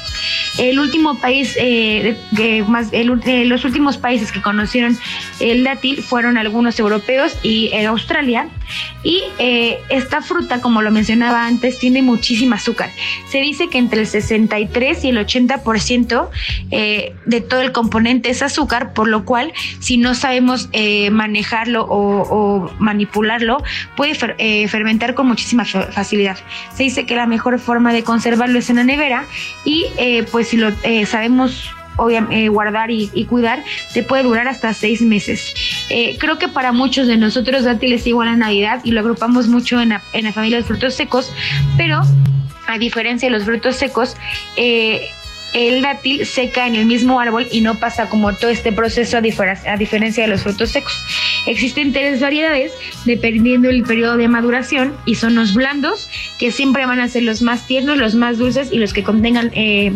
[0.57, 4.97] El último país, eh, que más, el eh, los últimos países que conocieron
[5.39, 8.47] el dátil fueron algunos europeos y eh, Australia.
[9.03, 12.89] Y eh, esta fruta, como lo mencionaba antes, tiene muchísimo azúcar.
[13.29, 16.29] Se dice que entre el 63 y el 80%
[16.71, 21.85] eh, de todo el componente es azúcar, por lo cual si no sabemos eh, manejarlo
[21.87, 23.63] o, manipularlo,
[23.95, 26.37] puede eh, fermentar con muchísima fa- facilidad.
[26.75, 29.25] Se dice que la mejor forma de conservarlo es en la nevera
[29.63, 30.71] y eh, pues si lo
[31.05, 31.69] sabemos
[32.31, 35.53] eh, guardar y, cuidar, te puede durar hasta seis meses.
[36.19, 39.89] Creo que para muchos de nosotros dátiles igual a Navidad y lo agrupamos mucho en
[39.89, 41.31] la, en la familia de frutos secos,
[41.77, 42.01] pero
[42.65, 44.15] a diferencia de los frutos secos,
[45.53, 49.21] el dátil seca en el mismo árbol y no pasa como todo este proceso a,
[49.21, 50.93] diferencia de los frutos secos.
[51.45, 52.71] Existen tres variedades
[53.05, 57.41] dependiendo del periodo de maduración y son los blandos, que siempre van a ser los
[57.41, 59.93] más tiernos, los más dulces y los que contengan eh,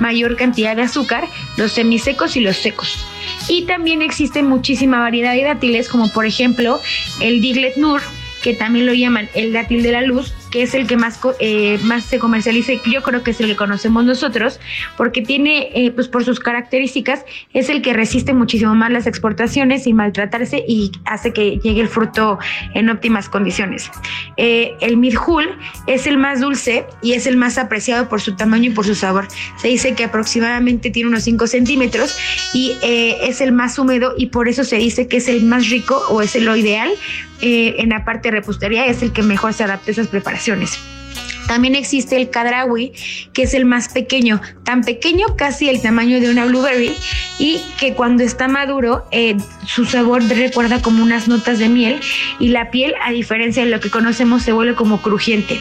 [0.00, 3.06] mayor cantidad de azúcar, los semisecos y los secos.
[3.48, 6.80] Y también existe muchísima variedad de dátiles, como por ejemplo
[7.20, 8.00] el Diglet Nur,
[8.42, 12.04] que también lo llaman el dátil de la luz, es el que más, eh, más
[12.04, 14.60] se comercializa y yo creo que es el que conocemos nosotros,
[14.96, 19.84] porque tiene, eh, pues por sus características, es el que resiste muchísimo más las exportaciones
[19.84, 22.38] sin maltratarse y hace que llegue el fruto
[22.74, 23.90] en óptimas condiciones.
[24.36, 25.48] Eh, el mirjul
[25.86, 28.94] es el más dulce y es el más apreciado por su tamaño y por su
[28.94, 29.28] sabor.
[29.56, 32.16] Se dice que aproximadamente tiene unos 5 centímetros
[32.52, 36.00] y es el más húmedo y por eso se dice que es el más rico
[36.08, 36.90] o es lo ideal
[37.40, 40.78] en la parte de repostería, es el que mejor se adapta a esas preparaciones.
[41.46, 42.92] También existe el cadrawi,
[43.32, 46.92] que es el más pequeño, tan pequeño casi el tamaño de una blueberry
[47.38, 52.00] y que cuando está maduro eh, su sabor recuerda como unas notas de miel
[52.38, 55.60] y la piel, a diferencia de lo que conocemos, se vuelve como crujiente.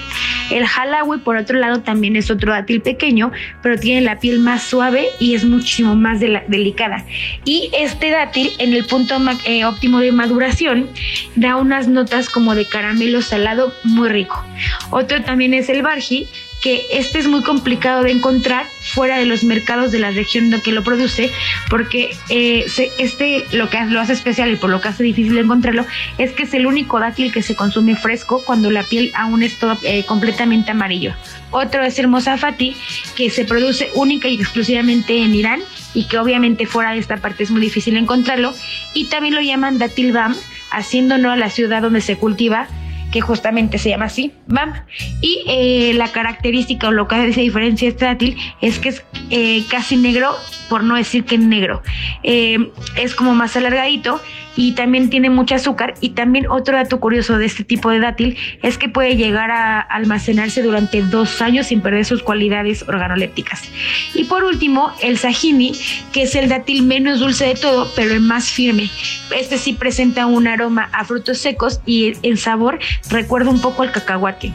[0.51, 4.63] El halawi, por otro lado, también es otro dátil pequeño, pero tiene la piel más
[4.63, 7.05] suave y es muchísimo más delicada.
[7.45, 10.87] Y este dátil, en el punto eh, óptimo de maduración,
[11.35, 14.43] da unas notas como de caramelo salado muy rico.
[14.91, 16.27] Otro también es el barji,
[16.61, 20.71] que este es muy complicado de encontrar fuera de los mercados de la región que
[20.71, 21.31] lo produce,
[21.69, 22.65] porque eh,
[22.97, 25.85] este lo que lo hace especial y por lo que hace difícil encontrarlo
[26.17, 29.59] es que es el único dátil que se consume fresco cuando la piel aún es
[29.59, 31.13] todo, eh, completamente amarillo.
[31.51, 32.75] Otro es el mozafati,
[33.15, 35.61] que se produce única y exclusivamente en Irán
[35.93, 38.53] y que obviamente fuera de esta parte es muy difícil encontrarlo.
[38.93, 40.35] Y también lo llaman dátil bam,
[40.71, 42.67] haciéndolo a la ciudad donde se cultiva
[43.15, 44.73] que justamente se llama así, BAM.
[45.21, 49.63] Y eh, la característica o lo que hace diferencia este dátil es que es eh,
[49.69, 50.35] casi negro,
[50.67, 51.81] por no decir que negro.
[52.23, 54.19] Eh, es como más alargadito
[54.55, 55.95] y también tiene mucho azúcar.
[56.01, 59.79] Y también otro dato curioso de este tipo de dátil es que puede llegar a
[59.79, 63.63] almacenarse durante dos años sin perder sus cualidades organolépticas.
[64.13, 65.73] Y por último, el sajini,
[66.13, 68.89] que es el dátil menos dulce de todo, pero el más firme.
[69.35, 73.91] Este sí presenta un aroma a frutos secos y en sabor recuerda un poco al
[73.91, 74.53] cacahuate.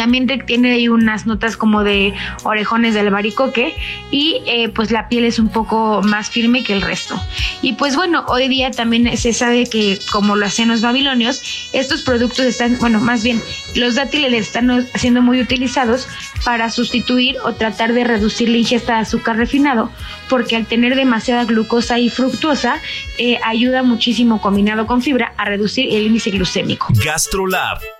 [0.00, 3.74] También tiene ahí unas notas como de orejones del albaricoque
[4.10, 7.20] y eh, pues la piel es un poco más firme que el resto.
[7.60, 12.00] Y pues bueno, hoy día también se sabe que como lo hacían los babilonios, estos
[12.00, 13.42] productos están, bueno, más bien
[13.74, 16.08] los dátiles están siendo muy utilizados
[16.46, 19.90] para sustituir o tratar de reducir la ingesta de azúcar refinado,
[20.30, 22.80] porque al tener demasiada glucosa y fructuosa,
[23.18, 26.86] eh, ayuda muchísimo combinado con fibra a reducir el índice glucémico.
[27.04, 27.99] GastroLab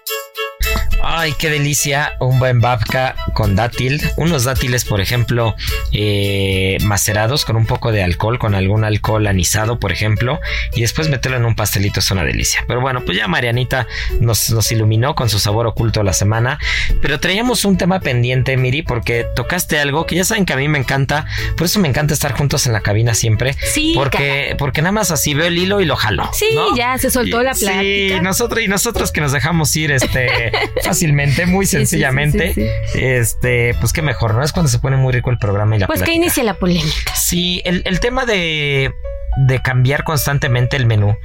[1.03, 4.01] Ay, qué delicia, un buen babka con dátil.
[4.17, 5.55] Unos dátiles, por ejemplo,
[5.93, 10.41] eh, macerados con un poco de alcohol, con algún alcohol anisado, por ejemplo,
[10.75, 12.65] y después meterlo en un pastelito es una delicia.
[12.69, 13.87] Pero bueno, pues ya Marianita
[14.21, 16.59] nos, nos iluminó con su sabor oculto la semana.
[17.01, 20.69] Pero traíamos un tema pendiente, Miri, porque tocaste algo que ya saben que a mí
[20.69, 21.27] me encanta.
[21.57, 23.55] Por eso me encanta estar juntos en la cabina siempre.
[23.73, 23.93] Sí.
[23.95, 26.29] Porque, porque nada más así veo el hilo y lo jalo.
[26.35, 27.81] Sí, ya se soltó la plática.
[27.81, 30.53] Sí, nosotros y nosotros que nos dejamos ir, este.
[30.91, 32.55] fácilmente, muy sencillamente.
[32.95, 34.43] este, pues qué mejor, ¿no?
[34.43, 37.15] Es cuando se pone muy rico el programa y la Pues que inicia la polémica.
[37.15, 38.93] Sí, el, el tema de
[39.37, 41.17] de cambiar constantemente el menú.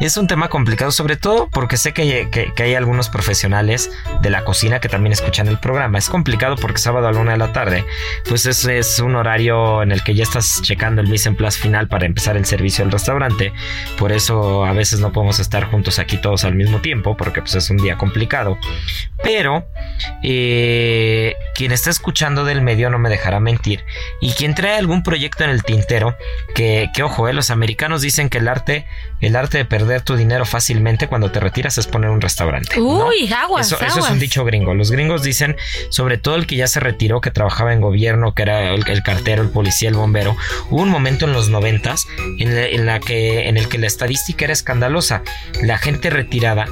[0.00, 3.90] Es un tema complicado, sobre todo porque sé que, hay algunos profesionales
[4.22, 5.98] de la cocina que también escuchan el programa.
[5.98, 7.84] Es complicado porque sábado a la una de la tarde,
[8.28, 11.58] pues es, es un horario en el que ya estás checando el mise en place
[11.58, 13.52] final para empezar el servicio del restaurante.
[13.98, 17.54] Por eso a veces no podemos estar juntos aquí todos al mismo tiempo, porque pues
[17.54, 18.58] es un día complicado.
[19.22, 19.66] Pero
[20.22, 23.84] eh, quien está escuchando del medio no me dejará mentir.
[24.20, 26.16] Y quien trae algún proyecto en el tintero,
[26.54, 28.86] que, que ojo, eh, los americanos dicen que el arte,
[29.20, 32.80] el arte de perder tu dinero fácilmente cuando te retiras es poner un restaurante.
[32.80, 34.74] Uy, aguas, eso, eso, es un dicho gringo.
[34.74, 35.56] Los gringos dicen,
[35.90, 39.42] sobre todo el que ya se retiró, que trabajaba en gobierno, que era el, cartero,
[39.42, 40.36] el policía, el bombero.
[40.70, 42.06] Hubo un momento en los noventas
[42.38, 45.22] en, la que, en el que la estadística era escandalosa.
[45.62, 46.66] La gente retirada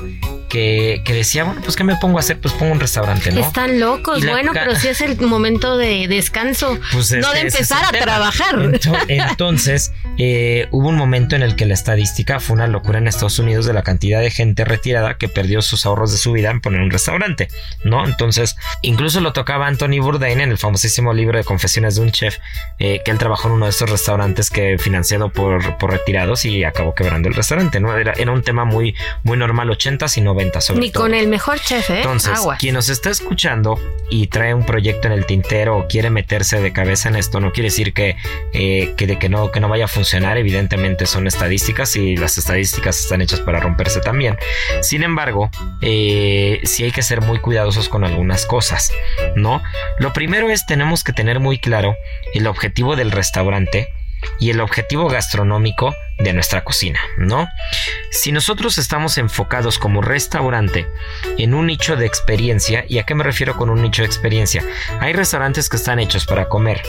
[0.49, 2.41] que, decía, bueno, pues ¿qué me pongo a hacer?
[2.41, 3.41] Pues pongo un restaurante, ¿no?
[3.41, 7.91] Están locos, bueno, pero si es el momento de descanso, pues no de empezar a
[7.91, 8.73] trabajar.
[9.09, 13.39] Entonces, eh, hubo un momento en el que la estadística fue una locura en Estados
[13.39, 16.61] Unidos de la cantidad de gente retirada que perdió sus ahorros de su vida en
[16.61, 17.49] poner un restaurante,
[17.85, 18.05] ¿no?
[18.05, 22.39] Entonces, incluso lo tocaba Anthony Bourdain en el famosísimo libro de Confesiones de un Chef,
[22.79, 26.65] eh, que él trabajó en uno de estos restaurantes que financiado por, por retirados y
[26.65, 27.97] acabó quebrando el restaurante, ¿no?
[27.97, 31.61] Era, era un tema muy, muy normal, 80s y 90 sobre Ni con el mejor
[31.61, 31.99] chef, ¿eh?
[31.99, 33.79] Entonces, quien nos está escuchando
[34.11, 37.53] y trae un proyecto en el tintero o quiere meterse de cabeza en esto, no
[37.53, 38.17] quiere decir que,
[38.53, 40.06] eh, que, de que, no, que no vaya a funcionar.
[40.15, 44.37] Evidentemente son estadísticas y las estadísticas están hechas para romperse también.
[44.81, 45.51] Sin embargo,
[45.83, 48.93] eh, sí hay que ser muy cuidadosos con algunas cosas,
[49.35, 49.63] ¿no?
[49.99, 51.97] Lo primero es tenemos que tener muy claro
[52.35, 53.89] el objetivo del restaurante
[54.39, 57.49] y el objetivo gastronómico de nuestra cocina, ¿no?
[58.11, 60.87] Si nosotros estamos enfocados como restaurante
[61.39, 64.65] en un nicho de experiencia, ¿y a qué me refiero con un nicho de experiencia?
[65.01, 66.83] Hay restaurantes que están hechos para comer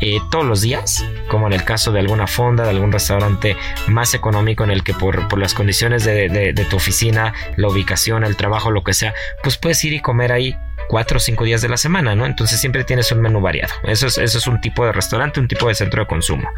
[0.00, 3.56] eh, todos los días, como en el caso de alguna fonda, de algún restaurante
[3.88, 8.36] más económico en el que por, las condiciones de, de tu oficina, la ubicación, el
[8.36, 10.56] trabajo, lo que sea, pues puedes ir y comer ahí
[10.90, 12.26] cuatro o cinco días de la semana, ¿no?
[12.26, 13.72] Entonces siempre tienes un menú variado.
[13.84, 16.48] Eso es, eso es un tipo de restaurante, un tipo de centro de consumo.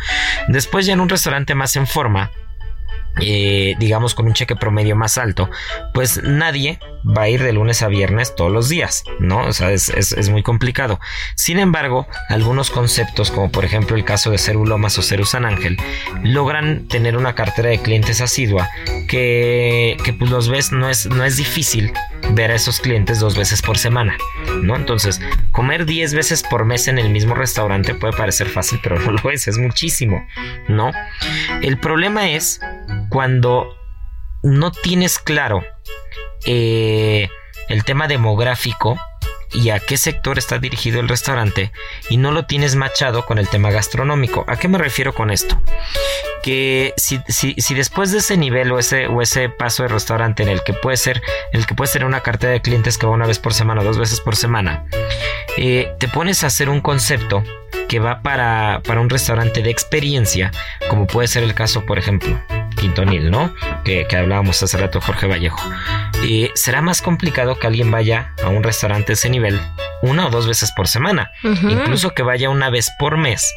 [0.48, 2.30] Después ya en un restaurante más en forma,
[3.20, 5.50] eh, digamos con un cheque promedio más alto,
[5.92, 9.46] pues nadie va a ir de lunes a viernes todos los días, ¿no?
[9.46, 11.00] O sea, es, muy complicado.
[11.34, 15.44] Sin embargo, algunos conceptos, como por ejemplo el caso de Ceru Lomas o Ceru San
[15.44, 15.76] Ángel,
[16.22, 18.70] logran tener una cartera de clientes asidua
[19.08, 21.92] que, que pues los ves, no es, no es difícil
[22.30, 24.16] ver a esos clientes dos veces por semana,
[24.62, 24.76] ¿no?
[24.76, 29.12] Entonces, comer 10 veces por mes en el mismo restaurante puede parecer fácil, pero no
[29.12, 30.26] lo es, es muchísimo,
[30.68, 30.92] ¿no?
[31.62, 32.60] El problema es
[33.12, 33.76] cuando
[34.42, 35.62] no tienes claro
[36.46, 37.28] eh,
[37.68, 38.98] el tema demográfico
[39.52, 41.72] y a qué sector está dirigido el restaurante
[42.08, 44.46] y no lo tienes machado con el tema gastronómico.
[44.48, 45.60] ¿A qué me refiero con esto?
[46.42, 50.48] Que si, si, después de ese nivel o ese, o ese paso de restaurante en
[50.48, 51.20] el que puede ser,
[51.52, 53.84] en el que puedes tener una cartera de clientes que va una vez por semana,
[53.84, 54.86] dos veces por semana,
[55.58, 57.44] eh, te pones a hacer un concepto
[57.90, 60.50] que va para, para un restaurante de experiencia,
[60.88, 62.40] como puede ser el caso, por ejemplo,
[62.82, 63.54] Quintonil, ¿no?
[63.84, 65.60] Que, hablábamos hace rato Jorge Vallejo.
[66.24, 69.60] Y será más complicado que alguien vaya a un restaurante de ese nivel
[70.02, 73.54] una o dos veces por semana, incluso que vaya una vez por mes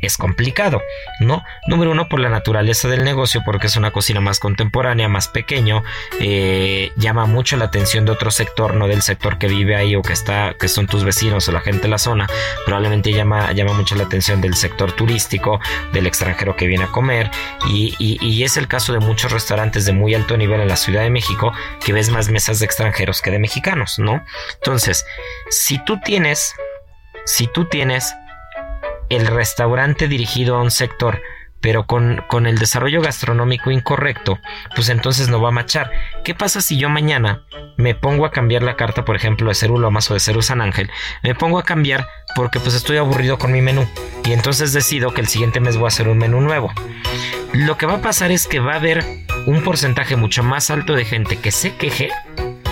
[0.00, 0.82] es complicado,
[1.20, 1.42] ¿no?
[1.66, 5.82] Número uno, por la naturaleza del negocio, porque es una cocina más contemporánea, más pequeño,
[6.20, 10.02] eh, llama mucho la atención de otro sector, no del sector que vive ahí o
[10.02, 12.26] que está, que son tus vecinos o la gente de la zona,
[12.64, 15.60] probablemente llama, llama mucho la atención del sector turístico,
[15.92, 17.30] del extranjero que viene a comer,
[17.68, 21.02] y, y es el caso de muchos restaurantes de muy alto nivel en la Ciudad
[21.02, 21.52] de México,
[21.84, 24.24] que ves más mesas de extranjeros que de mexicanos, ¿no?
[24.54, 25.04] Entonces,
[25.50, 26.54] si tú tienes,
[27.24, 28.14] si tú tienes
[29.08, 31.20] el restaurante dirigido a un sector,
[31.60, 34.38] pero con, con, el desarrollo gastronómico incorrecto,
[34.74, 35.90] pues entonces no va a machar.
[36.24, 37.42] ¿Qué pasa si yo mañana
[37.76, 40.60] me pongo a cambiar la carta, por ejemplo, de Ceru Lomas o de Ceru San
[40.60, 40.90] Ángel?
[41.22, 42.06] Me pongo a cambiar
[42.36, 43.88] porque pues estoy aburrido con mi menú
[44.24, 46.72] y entonces decido que el siguiente mes voy a hacer un menú nuevo.
[47.52, 49.04] Lo que va a pasar es que va a haber
[49.46, 52.10] un porcentaje mucho más alto de gente que se queje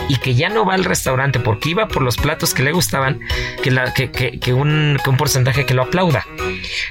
[0.09, 3.21] y que ya no va al restaurante porque iba por los platos que le gustaban
[3.63, 6.25] que, la, que, que, un, que un porcentaje que lo aplauda.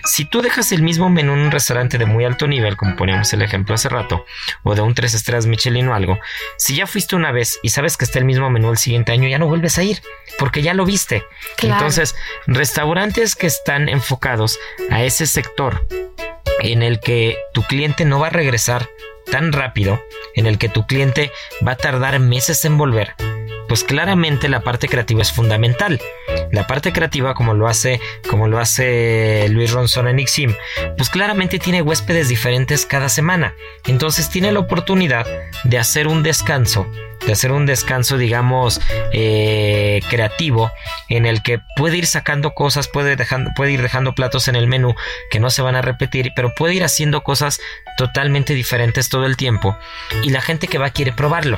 [0.04, 3.32] Si tú dejas el mismo menú en un restaurante de muy alto nivel, como poníamos
[3.34, 4.26] el ejemplo hace rato,
[4.64, 6.20] o de un tres estrellas Michelin o algo,
[6.58, 9.28] si ya fuiste una vez y sabes que está el mismo menú el siguiente año,
[9.28, 10.02] ya no vuelves a ir
[10.38, 11.24] porque ya lo viste.
[11.62, 12.16] Entonces,
[12.48, 14.60] restaurantes que están enfocados
[14.92, 15.88] a ese sector
[16.60, 18.90] en el que tu cliente no va a regresar
[19.32, 20.02] tan rápido
[20.36, 21.32] en el que tu cliente
[21.66, 23.16] va a tardar meses en volver,
[23.68, 26.00] pues claramente la parte creativa es fundamental.
[26.52, 28.00] La parte creativa, como lo hace,
[28.30, 30.54] como lo hace Luis Ronson en Ixim,
[30.98, 33.56] pues claramente tiene huéspedes diferentes cada semana.
[33.86, 35.26] Entonces tiene la oportunidad
[35.64, 36.88] de hacer un descanso
[37.26, 38.82] de hacer un descanso, digamos,
[39.14, 40.72] eh, creativo,
[41.10, 43.18] en el que puede ir sacando cosas, puede,
[43.56, 44.96] puede ir dejando platos en el menú
[45.32, 47.60] que no se van a repetir, pero puede ir haciendo cosas
[47.98, 49.78] totalmente diferentes todo el tiempo
[50.24, 51.58] y la gente que va quiere probarlo.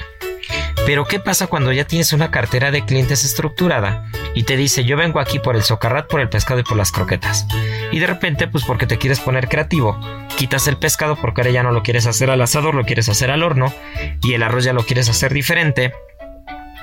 [0.86, 4.96] Pero ¿qué pasa cuando ya tienes una cartera de clientes estructurada y te dice yo
[4.96, 7.46] vengo aquí por el socarrat, por el pescado y por las croquetas?
[7.92, 10.00] Y de repente, pues porque te quieres poner creativo,
[10.38, 13.32] quitas el pescado porque ahora ya no lo quieres hacer al asador, lo quieres hacer
[13.32, 13.74] al horno
[14.22, 15.47] y el arroz ya lo quieres hacer diferente.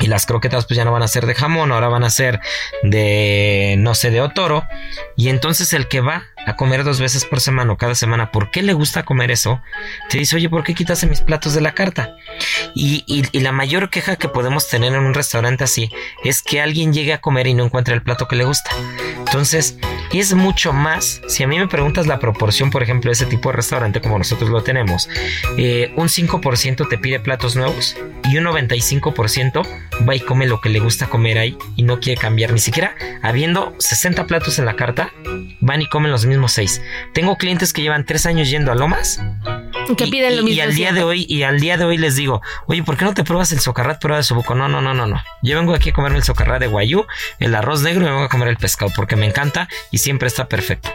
[0.01, 2.41] Y las croquetas pues ya no van a ser de jamón, ahora van a ser
[2.83, 4.65] de, no sé, de otoro.
[5.17, 8.51] Y entonces el que va a comer dos veces por semana o cada semana, ¿por
[8.51, 9.63] qué le gusta comer eso?
[10.11, 12.17] Te dice, oye, ¿por qué quitaste mis platos de la carta?
[12.75, 13.05] Y,
[13.41, 15.91] la mayor queja que podemos tener en un restaurante así
[16.25, 18.71] es que alguien llegue a comer y no encuentre el plato que le gusta.
[19.35, 19.77] Entonces,
[20.13, 23.49] es mucho más, si a mí me preguntas la proporción, por ejemplo, de ese tipo
[23.49, 25.09] de restaurante como nosotros lo tenemos,
[25.59, 29.67] eh, un 5% te pide platos nuevos y un 95%
[30.09, 32.95] va y come lo que le gusta comer ahí y no quiere cambiar ni siquiera
[33.23, 35.13] habiendo 60 platos en la carta,
[35.59, 36.81] van y comen los mismos 6.
[37.13, 39.21] Tengo clientes que llevan 3 años yendo a Lomas
[39.97, 40.57] que piden lo mismo.
[40.57, 43.05] Y al día de hoy, y al día de hoy les digo, oye, ¿por qué
[43.05, 44.55] no te pruebas el socarrat prueba de subuco?
[44.55, 45.23] No, no, no, no, no.
[45.43, 47.07] Yo vengo aquí a comerme el socarrat de guayú,
[47.39, 50.29] el arroz negro y me vengo a comer el pescado porque me encanta y siempre
[50.29, 50.91] está perfecto.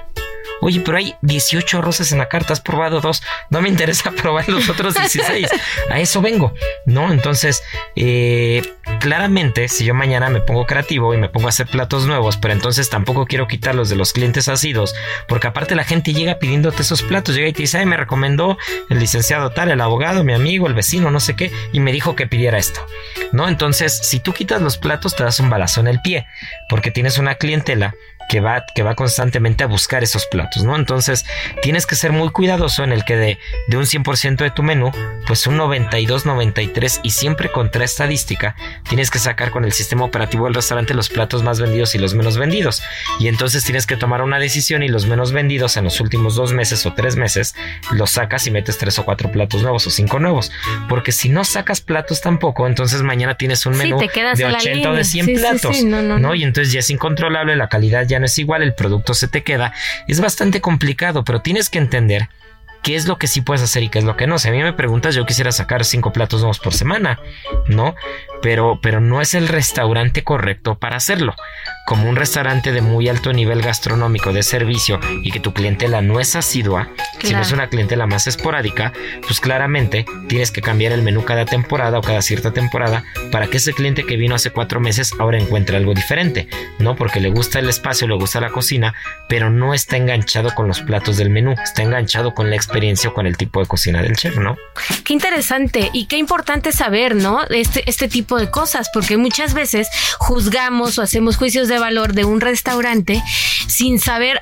[0.62, 3.22] Oye, pero hay 18 arroces en la carta, has probado dos.
[3.50, 5.48] No me interesa probar los otros 16.
[5.90, 6.54] A eso vengo,
[6.86, 7.12] ¿no?
[7.12, 7.64] Entonces,
[7.96, 8.62] eh,
[9.00, 12.54] claramente, si yo mañana me pongo creativo y me pongo a hacer platos nuevos, pero
[12.54, 14.96] entonces tampoco quiero quitarlos de los clientes ácidos,
[15.28, 18.58] porque aparte la gente llega pidiéndote esos platos, llega y te dice, ay, me recomendó
[18.90, 22.16] el licenciado tal, el abogado, mi amigo, el vecino, no sé qué, y me dijo
[22.16, 22.86] que pidiera esto,
[23.32, 23.48] ¿no?
[23.48, 26.26] Entonces, si tú quitas los platos, te das un balazo en el pie,
[26.68, 27.96] porque tienes una clientela
[28.30, 30.76] que va, que va constantemente a buscar esos platos, ¿no?
[30.76, 31.26] Entonces
[31.64, 34.92] tienes que ser muy cuidadoso en el que de, de un 100% de tu menú,
[35.26, 38.56] pues un 92, 93 y siempre contra estadística,
[38.88, 42.14] tienes que sacar con el sistema operativo del restaurante los platos más vendidos y los
[42.14, 42.84] menos vendidos.
[43.20, 46.54] Y entonces tienes que tomar una decisión y los menos vendidos en los últimos dos
[46.54, 47.56] meses o tres meses
[47.92, 50.52] los sacas y metes tres o cuatro platos nuevos o cinco nuevos.
[50.88, 54.06] Porque si no sacas platos tampoco, entonces mañana tienes un menú de
[54.46, 55.84] 80 o de 100 platos.
[55.84, 56.36] no, no, no.
[56.36, 59.44] Y entonces ya es incontrolable, la calidad ya no es igual, el producto se te
[59.44, 59.74] queda.
[60.08, 62.30] Es bastante complicado, pero tienes que entender
[62.84, 64.40] qué es lo que sí puedes hacer y qué es lo que no.
[64.40, 67.20] Si a mí me preguntas, yo quisiera sacar cinco platos nuevos por semana,
[67.68, 67.96] ¿no?
[68.42, 71.36] Pero, pero no es el restaurante correcto para hacerlo
[71.90, 76.20] como un restaurante de muy alto nivel gastronómico de servicio y que tu clientela no
[76.20, 78.94] es asidua, sino es una clientela más esporádica,
[79.26, 83.58] pues claramente tienes que cambiar el menú cada temporada o cada cierta temporada para que
[83.58, 86.96] ese cliente que vino hace cuatro meses ahora encuentre algo diferente, ¿no?
[86.96, 88.94] Porque le gusta el espacio, le gusta la cocina,
[89.28, 93.14] pero no está enganchado con los platos del menú, está enganchado con la experiencia o
[93.14, 94.58] con el tipo de cocina del chef, ¿no?
[95.04, 97.44] Qué interesante y qué importante saber, ¿no?
[97.50, 102.26] Este, este tipo de cosas, porque muchas veces juzgamos o hacemos juicios de valor de
[102.26, 103.22] un restaurante
[103.68, 104.42] sin saber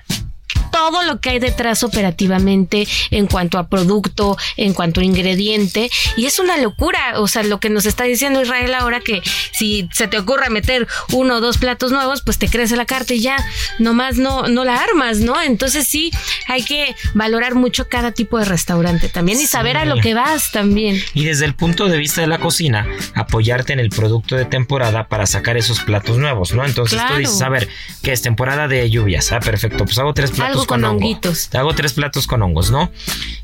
[0.72, 5.90] todo lo que hay detrás operativamente en cuanto a producto, en cuanto a ingrediente.
[6.16, 7.20] Y es una locura.
[7.20, 10.88] O sea, lo que nos está diciendo Israel ahora que si se te ocurre meter
[11.12, 13.38] uno o dos platos nuevos, pues te crece la carta y ya
[13.80, 15.42] nomás no, no la armas, ¿no?
[15.42, 16.12] Entonces sí,
[16.48, 20.52] hay que valorar mucho cada tipo de restaurante también y saber a lo que vas
[20.52, 21.02] también.
[21.14, 25.08] Y desde el punto de vista de la cocina, apoyarte en el producto de temporada
[25.08, 26.66] para sacar esos platos nuevos, ¿no?
[26.66, 27.68] Entonces tú dices, a ver,
[28.02, 31.50] que es temporada de lluvias, ah, perfecto, pues hago tres platos con, honguitos.
[31.50, 32.92] Te hago tres platos con hongos, ¿no?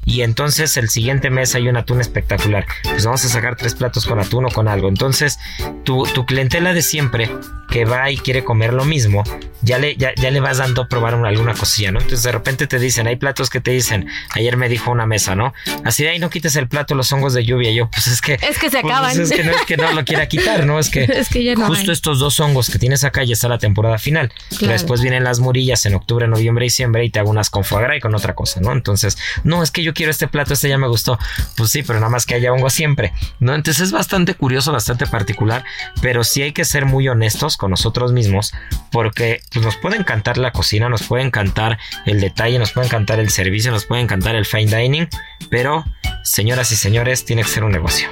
[0.05, 2.65] Y entonces el siguiente mes hay un atún espectacular.
[2.83, 4.87] Pues vamos a sacar tres platos con atún o con algo.
[4.87, 5.39] Entonces,
[5.83, 7.29] tu, tu clientela de siempre
[7.73, 9.23] que va y quiere comer lo mismo,
[9.63, 11.99] ya le, ya, le vas dando a probar alguna cosilla, ¿no?
[12.01, 15.35] Entonces de repente te dicen, hay platos que te dicen, ayer me dijo una mesa,
[15.35, 15.55] ¿no?
[15.83, 17.71] Así de ahí no quites el plato, los hongos de lluvia.
[17.71, 18.33] yo, pues es que.
[18.33, 19.19] Es que se pues, acaban.
[19.19, 20.77] es que no es que no lo quiera quitar, ¿no?
[20.77, 23.47] Es que, es que ya no justo estos dos hongos que tienes acá ya está
[23.47, 24.31] la temporada final.
[24.59, 27.63] Pero después vienen las murillas en octubre, noviembre y diciembre y te hago unas con
[27.63, 28.71] foie gras y con otra cosa, ¿no?
[28.71, 31.17] Entonces, no, es que yo quiero este plato, este ya me gustó.
[31.57, 33.55] Pues sí, pero nada más que haya hongo siempre, ¿no?
[33.55, 35.63] Entonces es bastante curioso, bastante particular,
[36.03, 38.53] pero sí hay que ser muy honestos con nosotros mismos
[38.91, 43.21] porque pues, nos puede encantar la cocina, nos puede encantar el detalle, nos puede encantar
[43.21, 45.07] el servicio, nos puede encantar el fine dining,
[45.49, 45.85] pero
[46.25, 48.09] señoras y señores, tiene que ser un negocio.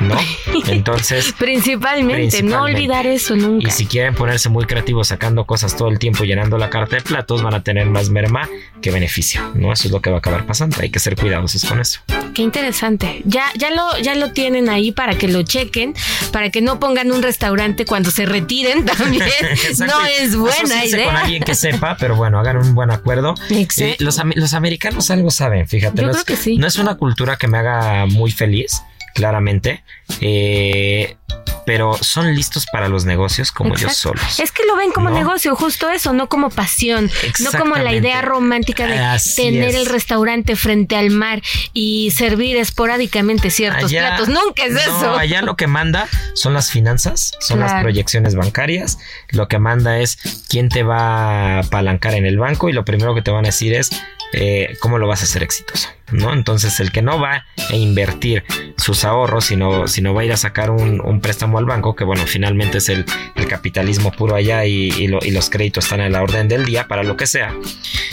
[0.00, 0.16] ¿No?
[0.68, 3.68] Entonces, principalmente, no olvidar eso nunca.
[3.68, 7.02] Y si quieren ponerse muy creativos sacando cosas todo el tiempo, llenando la carta de
[7.02, 8.48] platos, van a tener más merma
[8.80, 9.72] que beneficio, ¿no?
[9.72, 10.76] Eso es lo que va a acabar pasando.
[10.80, 12.00] Hay que ser cuidadosos con eso.
[12.34, 13.22] Qué interesante.
[13.24, 15.94] Ya, ya lo, ya lo tienen ahí para que lo chequen,
[16.32, 19.22] para que no pongan un restaurante cuando se retiren también.
[19.78, 21.06] no es buena idea.
[21.06, 23.34] con alguien que sepa, pero bueno, hagan un buen acuerdo.
[23.50, 26.02] Eh, los, los, americanos algo saben, fíjate.
[26.02, 26.56] Yo creo que sí.
[26.56, 28.82] no es una cultura que me haga muy feliz
[29.14, 29.84] claramente.
[30.20, 31.16] Eh,
[31.64, 34.40] pero son listos para los negocios como ellos solos.
[34.40, 37.10] Es que lo ven como negocio, justo eso, no como pasión,
[37.40, 41.42] no como la idea romántica de tener el restaurante frente al mar
[41.72, 44.28] y servir esporádicamente ciertos platos.
[44.28, 45.16] Nunca es eso.
[45.16, 48.98] Allá lo que manda son las finanzas, son las proyecciones bancarias,
[49.30, 53.14] lo que manda es quién te va a apalancar en el banco y lo primero
[53.14, 53.90] que te van a decir es
[54.32, 56.32] eh, cómo lo vas a hacer exitoso, ¿no?
[56.32, 58.44] Entonces el que no va a invertir
[58.82, 62.24] sus ahorros, sino, sino va a ir a sacar un, préstamo al banco, que bueno,
[62.26, 63.04] finalmente es el,
[63.48, 67.16] capitalismo puro allá y, y los créditos están en la orden del día para lo
[67.16, 67.54] que sea.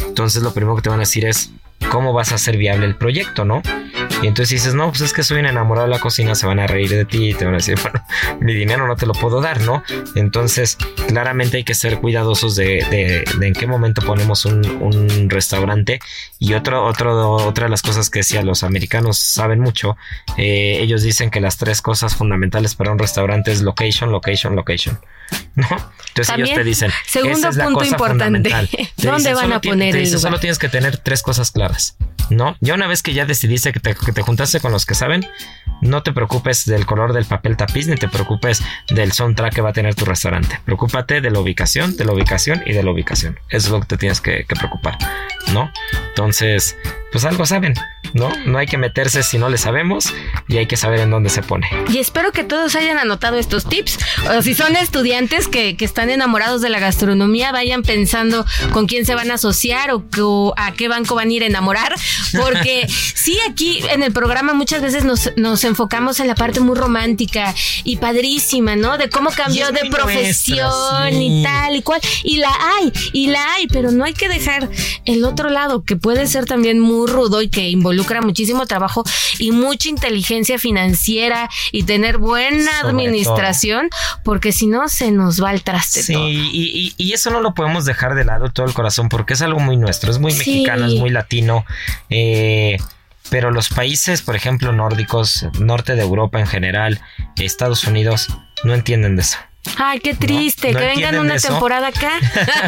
[0.06, 1.52] Entonces lo primero que te van a decir es,
[1.90, 3.62] ¿cómo vas a hacer viable el proyecto, no?
[4.22, 6.60] Y entonces dices, no, pues es que soy un enamorado de la cocina, se van
[6.60, 8.04] a reír de ti y te van a decir, bueno,
[8.42, 9.84] mi dinero no te lo puedo dar, ¿no?
[10.16, 16.00] Entonces, claramente hay que ser cuidadosos de, en qué momento ponemos un, restaurante.
[16.38, 19.96] Y otro, otro, otra de las cosas que decía, los americanos saben mucho,
[20.38, 25.00] eh, ellos dicen que las tres cosas fundamentales para un restaurante es location, location, location.
[25.56, 25.68] ¿No?
[26.10, 28.52] Entonces ellos te dicen, segundo punto importante,
[28.98, 30.20] ¿dónde van a poner el lugar?
[30.20, 31.98] Solo tienes que tener tres cosas claras,
[32.30, 32.56] ¿no?
[32.62, 35.24] Ya una vez que ya decidiste que te, que te juntaste con los que saben,
[35.82, 39.70] no te preocupes del color del papel tapiz ni te preocupes del soundtrack que va
[39.70, 40.60] a tener tu restaurante.
[40.66, 43.40] Preocúpate de la ubicación, de la ubicación y de la ubicación.
[43.50, 44.98] Eso es lo que te tienes que, que preocupar,
[45.54, 45.72] ¿no?
[46.08, 46.76] Entonces,
[47.12, 47.74] pues algo saben,
[48.14, 48.32] ¿no?
[48.46, 50.14] No hay que meterse si no le sabemos
[50.48, 51.68] y hay que saber en dónde se pone.
[51.90, 53.98] Y espero que todos hayan anotado estos tips.
[54.38, 59.16] O si son estudiantes que, están enamorados de la gastronomía, vayan pensando con quién se
[59.16, 61.96] van a asociar o, a qué banco van a ir a enamorar.
[62.40, 67.54] Porque sí, aquí en el programa muchas veces nos, enfocamos en la parte muy romántica
[67.84, 68.98] y padrísima, ¿no?
[68.98, 72.02] De cómo cambió de profesión y tal y cual.
[72.24, 74.70] Y la hay, y la hay, pero no hay que dejar
[75.06, 79.04] el otro lado que puede ser también muy rudo y que involucra muchísimo trabajo
[79.38, 83.90] y mucha inteligencia financiera y tener buena administración,
[84.24, 86.04] porque si no se nos va el traste.
[86.04, 89.60] Sí, Y, eso no lo podemos dejar de lado todo el corazón, porque es algo
[89.60, 91.66] muy nuestro, es muy mexicano, es muy latino.
[92.10, 92.78] Eh,
[93.30, 97.00] pero los países, por ejemplo, nórdicos, norte de Europa en general,
[97.38, 98.28] Estados Unidos,
[98.64, 99.38] no entienden de eso.
[99.78, 102.12] Ay, qué triste, que vengan una temporada acá.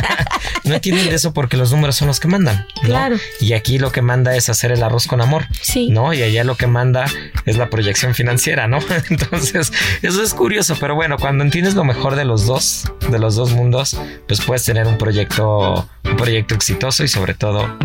[0.64, 2.66] no entienden de eso porque los números son los que mandan.
[2.84, 3.18] Claro.
[3.40, 5.46] Y aquí lo que manda es hacer el arroz con amor.
[5.62, 5.90] Sí.
[5.90, 6.14] ¿No?
[6.14, 7.06] Y allá lo que manda
[7.46, 8.80] es la proyección financiera, ¿no?
[9.10, 9.72] Entonces,
[10.02, 13.52] eso es curioso, pero bueno, cuando entiendes lo mejor de los dos, de los dos
[13.52, 13.98] mundos,
[14.28, 17.78] pues puedes tener un proyecto, un proyecto exitoso y sobre todo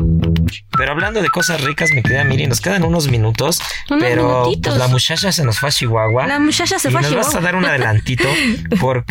[0.76, 3.60] pero hablando de cosas ricas, mi querida Miri, nos quedan unos minutos.
[3.88, 6.26] pero pues, la muchacha se nos fue a Chihuahua.
[6.26, 7.24] La muchacha se fue a Chihuahua.
[7.24, 8.28] Nos vas a dar un adelantito
[8.80, 9.05] porque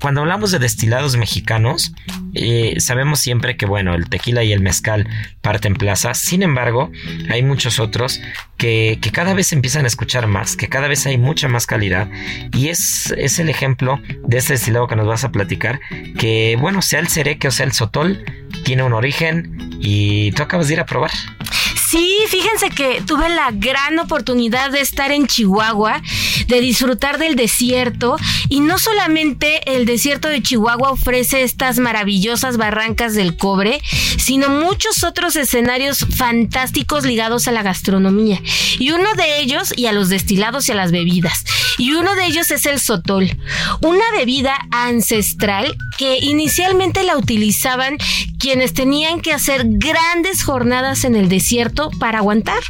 [0.00, 1.92] cuando hablamos de destilados mexicanos,
[2.34, 5.06] eh, sabemos siempre que, bueno, el tequila y el mezcal
[5.42, 6.14] parten plaza.
[6.14, 6.90] Sin embargo,
[7.28, 8.20] hay muchos otros
[8.56, 12.08] que, que, cada vez empiezan a escuchar más, que cada vez hay mucha más calidad.
[12.52, 15.80] Y es, es el ejemplo de este destilado que nos vas a platicar,
[16.18, 18.24] que, bueno, sea el cereque o sea el sotol,
[18.64, 21.10] tiene un origen y tú acabas de ir a probar.
[21.90, 26.00] Sí, fíjense que tuve la gran oportunidad de estar en Chihuahua,
[26.46, 28.16] de disfrutar del desierto
[28.48, 33.82] y no solamente el desierto de Chihuahua ofrece estas maravillosas barrancas del cobre,
[34.18, 38.40] sino muchos otros escenarios fantásticos ligados a la gastronomía.
[38.78, 41.44] Y uno de ellos, y a los destilados y a las bebidas.
[41.76, 43.36] Y uno de ellos es el sotol,
[43.80, 47.98] una bebida ancestral que inicialmente la utilizaban
[48.40, 52.62] quienes tenían que hacer grandes jornadas en el desierto para aguantar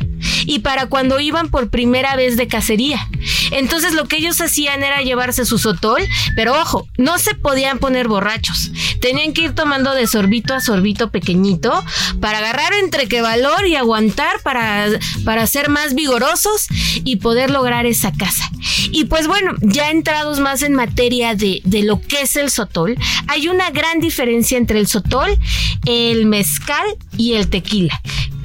[0.45, 3.09] y para cuando iban por primera vez de cacería.
[3.51, 6.01] Entonces lo que ellos hacían era llevarse su sotol,
[6.37, 8.71] pero ojo, no se podían poner borrachos.
[9.01, 11.85] Tenían que ir tomando de sorbito a sorbito pequeñito
[12.21, 14.87] para agarrar entre qué valor y aguantar para,
[15.25, 16.67] para ser más vigorosos
[17.05, 18.51] y poder lograr esa casa.
[18.93, 22.97] Y pues bueno, ya entrados más en materia de, de lo que es el sotol,
[23.29, 25.39] hay una gran diferencia entre el sotol,
[25.87, 28.01] el mezcal y el tequila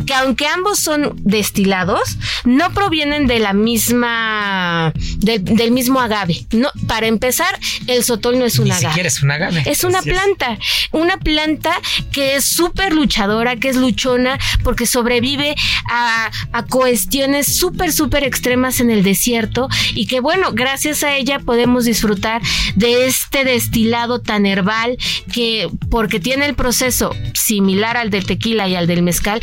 [0.05, 6.45] que aunque ambos son destilados, no provienen de la misma, del mismo agave.
[6.51, 8.87] No, para empezar, el sotol no es un Ni agave.
[8.87, 9.63] Siquiera es un agave.
[9.65, 10.57] Es una planta,
[10.91, 11.73] una planta
[12.11, 15.55] que es súper luchadora, que es luchona, porque sobrevive
[15.89, 21.39] a, a cuestiones súper, súper extremas en el desierto y que bueno, gracias a ella
[21.39, 22.41] podemos disfrutar
[22.75, 24.97] de este destilado tan herbal
[25.31, 29.41] que porque tiene el proceso similar al del tequila y al del mezcal,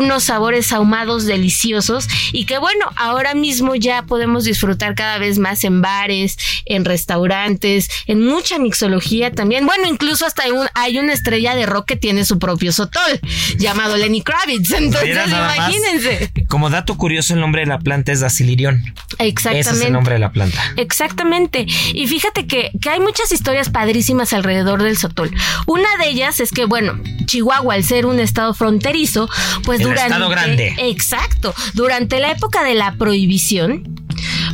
[0.00, 5.64] unos sabores ahumados deliciosos y que bueno, ahora mismo ya podemos disfrutar cada vez más
[5.64, 9.66] en bares, en restaurantes, en mucha mixología también.
[9.66, 10.44] Bueno, incluso hasta
[10.74, 13.20] hay, una estrella de rock que tiene su propio sotol
[13.58, 14.70] llamado Lenny Kravitz.
[14.72, 16.30] Entonces, imagínense.
[16.48, 18.94] Como dato curioso, el nombre de la planta es Dacilirión.
[19.18, 19.70] Exactamente.
[19.70, 20.60] Ese es el nombre de la planta.
[20.76, 21.66] Exactamente.
[21.92, 25.30] Y fíjate que, que hay muchas historias padrísimas alrededor del sotol.
[25.66, 29.28] Una de ellas es que, bueno, Chihuahua, al ser un estado fronterizo,
[29.64, 30.74] pues durante grande.
[30.78, 31.54] Exacto.
[31.74, 34.00] Durante la época de la prohibición,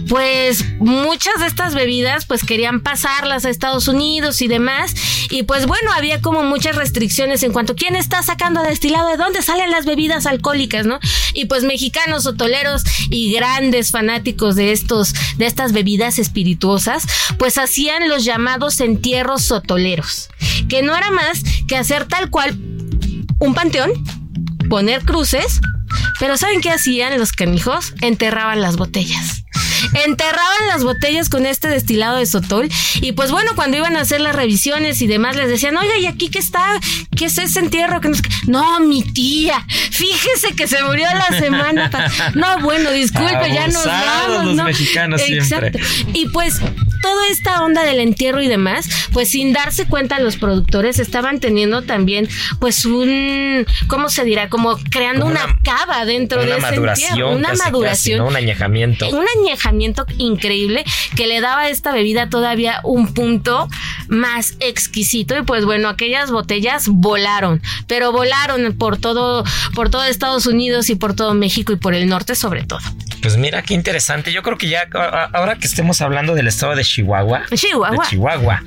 [0.09, 4.95] pues muchas de estas bebidas pues querían pasarlas a Estados Unidos y demás.
[5.31, 9.17] Y pues bueno, había como muchas restricciones en cuanto a quién está sacando destilado, de
[9.17, 11.01] dónde salen las bebidas alcohólicas, ¿no?
[11.35, 17.05] Y pues mexicanos, sotoleros y grandes fanáticos de estos, de estas bebidas espirituosas,
[17.39, 20.29] pues hacían los llamados entierros sotoleros,
[20.69, 22.57] que no era más que hacer tal cual
[23.39, 23.91] un panteón,
[24.69, 25.61] poner cruces,
[26.19, 27.95] pero ¿saben qué hacían los canijos?
[28.01, 29.47] Enterraban las botellas
[30.05, 32.69] enterraban las botellas con este destilado de sotol
[33.01, 36.07] y pues bueno, cuando iban a hacer las revisiones y demás les decían, oiga, ¿y
[36.07, 36.65] aquí qué está?
[37.17, 38.01] ¿Qué es ese entierro?
[38.47, 41.91] No, mi tía, fíjese que se murió la semana.
[42.35, 44.57] No, bueno, disculpe, ya nos vamos.
[44.57, 45.79] Los mexicanos Exacto.
[46.13, 46.61] Y pues
[47.01, 51.83] toda esta onda del entierro y demás, pues sin darse cuenta los productores estaban teniendo
[51.83, 52.29] también
[52.59, 54.49] pues un, ¿cómo se dirá?
[54.49, 57.33] Como creando una, cava dentro de ese entierro.
[57.33, 58.21] Una maduración.
[58.21, 59.09] Un añejamiento.
[59.09, 60.85] Un añejamiento increíble
[61.17, 63.69] que le daba a esta bebida todavía un punto
[64.09, 69.45] más exquisito y pues bueno, aquellas botellas volaron, pero volaron por todo,
[69.75, 72.81] por todo Estados Unidos y por todo México y por el norte sobre todo.
[73.23, 74.33] Pues mira qué interesante.
[74.33, 74.89] Yo creo que ya
[75.33, 77.45] ahora que estemos hablando del estado de Chihuahua.
[77.55, 77.91] Chihuahua.
[77.91, 78.63] De Chihuahua.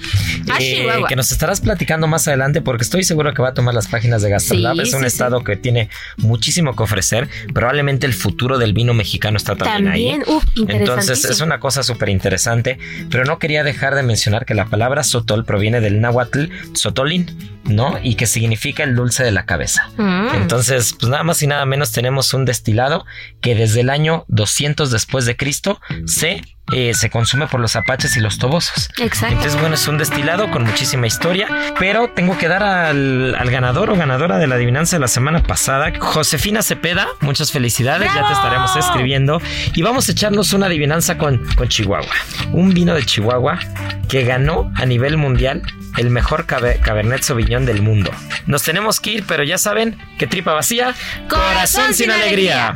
[0.49, 3.73] Ah, eh, que nos estarás platicando más adelante porque estoy seguro que va a tomar
[3.73, 4.79] las páginas de Gastrolab.
[4.79, 7.27] es un estado que tiene muchísimo que ofrecer.
[7.53, 10.37] Probablemente el futuro del vino mexicano está también, ahí.
[10.67, 12.77] Entonces es una cosa súper interesante.
[13.09, 17.97] Pero no quería dejar de mencionar que la palabra sotol proviene del náhuatl sotolin ¿no?
[18.01, 19.89] Y que significa el dulce de la cabeza.
[19.97, 20.35] Mm.
[20.35, 23.05] Entonces, pues nada más y nada menos tenemos un destilado
[23.41, 26.41] que desde el año 200 después de Cristo se
[26.73, 28.89] eh, se consume por los apaches y los tobosos.
[28.97, 29.35] Exacto.
[29.35, 31.47] Entonces, bueno, es un destilado con muchísima historia,
[31.79, 35.91] pero tengo que dar al, ganador o ganadora de la adivinanza de la semana pasada,
[35.97, 37.07] Josefina Cepeda.
[37.21, 39.41] Muchas felicidades, ya te estaremos escribiendo.
[39.73, 42.13] Y vamos a echarnos una adivinanza con, con Chihuahua.
[42.51, 43.59] Un vino de Chihuahua
[44.07, 45.61] que ganó a nivel mundial
[45.97, 48.11] el mejor Cabernet Sauvignon del mundo.
[48.45, 50.93] Nos tenemos que ir, pero ya saben que tripa vacía,
[51.29, 52.75] corazón, sin, alegría.